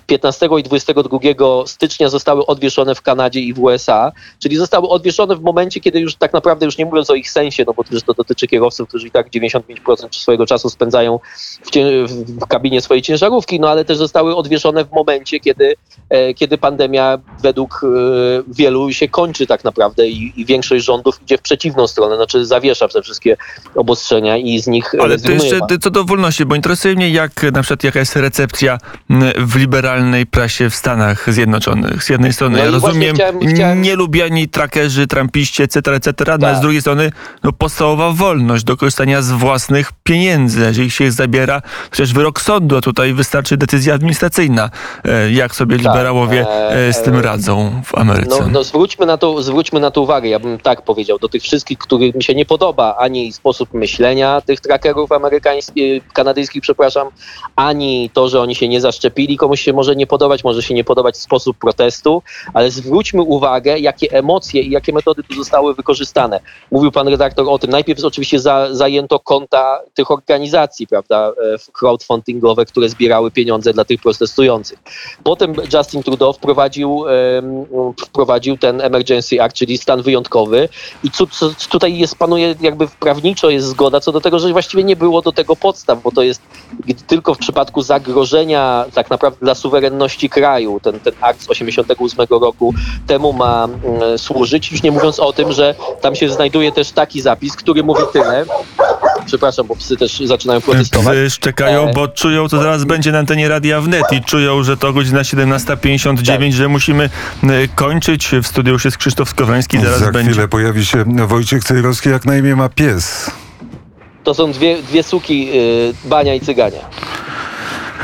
15 0.07 0.49
i 0.59 0.63
22 0.63 1.19
stycznia 1.67 2.09
zostały 2.09 2.47
odwieszone 2.47 2.95
w 2.95 3.03
Kanadzie 3.03 3.41
i 3.41 3.53
w 3.53 3.61
USA, 3.61 4.13
czyli 4.39 4.57
zostały 4.57 4.89
odwieszone 4.89 5.37
w 5.37 5.41
momencie, 5.41 5.81
kiedy 5.81 6.01
już 6.01 6.15
tak 6.15 6.33
naprawdę, 6.33 6.67
już 6.67 6.79
nie 6.79 6.87
mówiąc 6.87 7.11
o 7.11 7.15
ich 7.15 7.31
sensie, 7.31 7.65
no 7.67 7.75
bo 7.75 7.85
też 7.85 8.03
to 8.03 8.15
dotyczy 8.15 8.47
kierowców, 8.47 8.89
którzy 8.89 9.07
i 9.07 9.11
tak 9.11 9.31
95% 9.31 9.61
swojego 10.11 10.47
czasu 10.47 10.71
spędzają 10.71 11.21
w, 11.63 11.71
w 12.43 12.47
kabinie 12.47 12.81
swojej 12.81 13.03
ciężarówki, 13.03 13.61
no 13.61 13.69
ale 13.69 13.85
też 13.85 13.99
zostały 13.99 14.37
odwieszone 14.37 14.85
w 14.85 14.93
momencie, 14.93 15.41
kiedy, 15.41 15.75
e, 16.09 16.35
kiedy 16.35 16.59
pandemia 16.59 17.19
według 17.43 17.81
e, 17.85 17.87
wielu 18.49 18.93
się 18.93 19.09
kończy 19.09 19.47
tak 19.47 19.65
naprawdę 19.65 20.09
i, 20.09 20.33
i 20.37 20.45
większość 20.45 20.85
rządów 20.85 21.23
idzie 21.23 21.39
w 21.39 21.43
przeciwną 21.43 21.87
stronę, 21.87 22.17
znaczy 22.17 22.47
zawiesza 22.47 22.89
te 22.89 23.03
wszystkie 23.03 23.37
obostrzenia 23.75 24.37
i 24.37 24.59
z 24.59 24.67
nich 24.67 24.95
e, 24.95 25.03
Ale 25.03 25.19
to 25.19 25.33
jeszcze 25.33 25.61
co 25.81 25.91
do 25.91 26.05
wolności, 26.05 26.45
bo 26.45 26.55
interesuje 26.55 26.95
mnie, 26.95 27.11
jak 27.11 27.43
na 27.43 27.63
przykład 27.63 27.85
jaka 27.85 27.99
jest 27.99 28.17
recepcja 28.17 28.79
w 29.37 29.57
liberalnej 29.57 30.27
prasie 30.27 30.71
w 30.71 30.75
Stanach 30.75 31.33
Zjednoczonych. 31.33 32.05
Z 32.05 32.09
jednej 32.09 32.33
strony, 32.33 32.59
No 32.59 32.65
ja 32.65 32.71
rozumiem, 32.71 33.15
chciałem- 33.15 33.41
chciałem- 33.55 33.83
nielubiani 33.83 34.49
trackerzy, 34.49 35.07
trampiści, 35.07 35.63
etc., 35.63 35.95
etc., 35.95 36.13
no, 36.33 36.39
Tak. 36.39 36.57
z 36.57 36.61
drugiej 36.61 36.81
strony 36.81 37.13
no, 37.43 37.53
podstawowa 37.53 38.11
wolność 38.11 38.65
do 38.65 38.77
korzystania 38.77 39.23
z 39.23 39.31
własnych 39.31 39.93
pieniędzy, 40.03 40.61
jeżeli 40.61 40.91
się 40.91 41.05
ich 41.05 41.13
zabiera, 41.13 41.63
przecież 41.91 42.13
wyrok 42.15 42.41
sądu, 42.41 42.77
a 42.77 42.81
tutaj 42.81 43.13
wystarczy 43.15 43.57
decyzja 43.57 43.95
administracyjna. 43.95 44.71
E, 45.05 45.31
Jak 45.33 45.55
sobie 45.55 45.77
Tak, 45.77 45.87
liberałowie 45.87 46.47
e, 46.71 46.93
z 46.93 47.03
tym 47.03 47.15
e, 47.17 47.23
radzą 47.23 47.83
w 47.85 47.95
Ameryce? 47.99 48.41
No, 48.41 48.49
no 48.49 48.65
zwróćmy, 48.65 49.07
na 49.07 49.17
to, 49.17 49.43
zwróćmy 49.43 49.81
na 49.81 49.91
to 49.91 50.01
uwagę, 50.01 50.29
ja 50.29 50.39
bym 50.39 50.59
tak 50.59 50.83
powiedział, 50.83 51.19
do 51.19 51.29
tych 51.29 51.43
wszystkich, 51.43 51.79
którym 51.79 52.13
mi 52.15 52.23
się 52.23 52.35
nie 52.35 52.45
podoba 52.47 52.97
ani 52.99 53.33
sposób 53.33 53.75
myślenia 53.75 54.41
tych 54.41 54.61
trackerów 54.61 55.13
amerykańskich, 55.13 56.03
kanadyjskich, 56.13 56.63
przepraszam, 56.63 57.09
ani 57.57 58.11
to, 58.13 58.29
że 58.29 58.41
oni 58.41 58.55
się 58.55 58.69
nie 58.69 58.81
zaszczepili, 58.95 59.37
komuś 59.37 59.61
się 59.61 59.73
może 59.73 59.97
nie 59.97 60.07
podobać, 60.07 60.45
może 60.45 60.63
się 60.63 60.75
nie 60.75 60.85
podobać 60.85 61.17
sposób 61.17 61.59
protestu, 61.59 62.23
ale 62.55 62.71
zwróćmy 62.71 63.23
uwagę, 63.23 63.79
jakie 63.79 64.13
emocje 64.13 64.63
i 64.63 64.71
jakie 64.71 64.93
metody 64.93 65.23
tu 65.23 65.35
zostały 65.35 65.75
wykorzystane. 65.75 66.41
Mówił 66.71 66.93
pan 66.93 67.09
redaktor 67.09 67.49
o 67.49 67.59
tym, 67.59 67.71
najpierw 67.71 68.05
oczywiście 68.05 68.41
za, 68.41 68.75
zajęto 68.75 69.19
konta 69.19 69.81
tych 69.95 70.11
organizacji, 70.11 70.87
prawda, 70.87 71.29
e, 71.29 71.73
crowdfundingowe, 71.73 72.65
które 72.65 72.89
zbierały 72.89 73.31
pieniądze 73.31 73.73
dla 73.73 73.85
tych 73.85 74.01
protestujących. 74.01 74.79
Potem 75.25 75.55
Justin 75.75 76.03
Trudeau 76.03 76.33
wprowadził, 76.33 77.05
wprowadził 78.07 78.57
ten 78.59 78.81
Emergency 78.81 79.43
Act, 79.43 79.57
czyli 79.57 79.79
stan 79.79 80.03
wyjątkowy 80.03 80.69
i 81.05 81.11
cu, 81.11 81.27
cu, 81.27 81.55
tutaj 81.71 81.99
jest, 81.99 82.17
panuje 82.17 82.55
jakby 82.61 82.89
prawniczo 83.01 83.51
jest 83.51 83.67
zgoda 83.67 84.01
co 84.01 84.13
do 84.13 84.21
tego, 84.21 84.39
że 84.39 84.53
właściwie 84.53 84.85
nie 84.85 84.97
było 84.97 85.23
do 85.23 85.33
tego 85.33 85.57
podstaw, 85.57 86.03
bo 86.03 86.11
to 86.11 86.23
jest 86.23 86.43
tylko 87.07 87.35
w 87.35 87.39
przypadku 87.39 87.83
zagrożenia 87.83 88.84
tak 88.95 89.11
naprawdę 89.11 89.39
dla 89.43 89.55
suwerenności 89.55 90.29
kraju, 90.31 90.81
ten, 90.81 91.01
ten 91.01 91.15
akt 91.21 91.43
z 91.43 91.51
88 91.51 92.27
roku 92.31 92.75
temu 93.07 93.33
ma 93.33 93.65
mm, 93.65 94.19
służyć, 94.19 94.73
już 94.73 94.83
nie 94.83 94.93
mówiąc 94.93 95.21
o 95.21 95.33
tym, 95.33 95.53
że 95.53 95.75
tam 96.01 96.15
się 96.15 96.29
znajduje 96.29 96.73
też 96.73 96.91
taki 96.91 97.21
zapis, 97.21 97.57
który 97.57 97.83
mówi 97.83 98.03
tyle, 98.13 98.45
przepraszam, 99.27 99.67
bo 99.67 99.77
psy 99.77 99.97
też 99.97 100.21
zaczynają 100.21 100.61
protestować. 100.61 101.17
Psy 101.17 101.31
szczekają, 101.31 101.89
E, 101.89 101.93
bo 101.93 102.09
czują, 102.09 102.49
co 102.49 102.59
zaraz 102.59 102.85
będzie 102.85 103.13
na 103.13 103.19
antenie 103.19 103.49
Radia 103.49 103.81
Wnet 103.81 104.13
i 104.13 104.21
czują, 104.21 104.63
że 104.63 104.77
to 104.77 104.93
godzina 104.93 105.23
17.59, 105.23 106.53
że 106.53 106.69
musimy 106.69 107.11
kończyć. 107.75 108.31
W 108.43 108.47
studiu 108.47 108.73
już 108.73 108.85
jest 108.85 108.97
Krzysztof 108.97 109.29
Skowroński, 109.29 109.79
zaraz 109.79 109.99
Za 109.99 110.11
będzie. 110.13 110.31
chwilę 110.31 110.49
pojawi 110.49 110.87
się 110.87 111.05
Wojciech 111.27 111.65
Cejrowski, 111.65 112.09
jak 112.09 112.25
na 112.25 112.37
imię 112.37 112.57
ma 112.57 112.69
pies. 112.69 113.31
To 114.25 114.35
są 114.35 114.53
dwie, 114.53 114.83
dwie 114.83 115.03
suki, 115.03 115.49
y, 115.55 115.95
Bania 116.05 116.35
i 116.35 116.41
Cygania. 116.41 116.81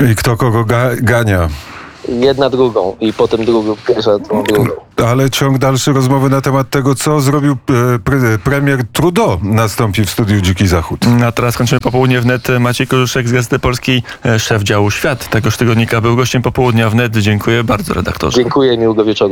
I 0.01 0.15
kto 0.17 0.37
kogo 0.37 0.65
ga 0.65 0.97
gania. 0.97 1.49
Jedna 2.09 2.51
drugą 2.51 2.97
i 3.01 3.13
potem 3.13 3.45
drugą, 3.45 3.77
pierwsza 3.87 4.19
tą 4.19 4.43
drugą. 4.43 4.71
Ale 5.07 5.31
ciąg 5.31 5.59
dalszy 5.59 5.93
rozmowy 5.93 6.31
na 6.31 6.41
temat 6.41 6.71
tego, 6.71 6.95
co 6.95 7.21
zrobił 7.21 7.53
e, 7.53 7.99
pre, 7.99 8.39
premier 8.45 8.85
Trudeau 8.93 9.39
nastąpi 9.43 10.05
w 10.05 10.11
studiu 10.11 10.41
Dziki 10.41 10.69
Zachód. 10.69 11.01
A 11.27 11.33
teraz 11.33 11.57
kończymy 11.57 11.81
popołudnie 11.81 12.21
wnet. 12.21 12.49
Maciej 12.61 12.87
Kożuszek 12.87 13.29
z 13.29 13.33
Gazety 13.33 13.59
Polskiej, 13.59 14.03
e, 14.25 14.39
szef 14.39 14.63
działu 14.63 14.91
Świat 14.91 15.29
tegoż 15.31 15.57
tygodnika, 15.57 16.01
był 16.01 16.17
gościem 16.17 16.43
popołudnia 16.43 16.91
wnet. 16.91 17.17
Dziękuję 17.17 17.65
bardzo 17.65 17.95
redaktorze. 17.95 18.37
Dziękuję, 18.37 18.79
miłego 18.79 19.05
wieczoru. 19.05 19.29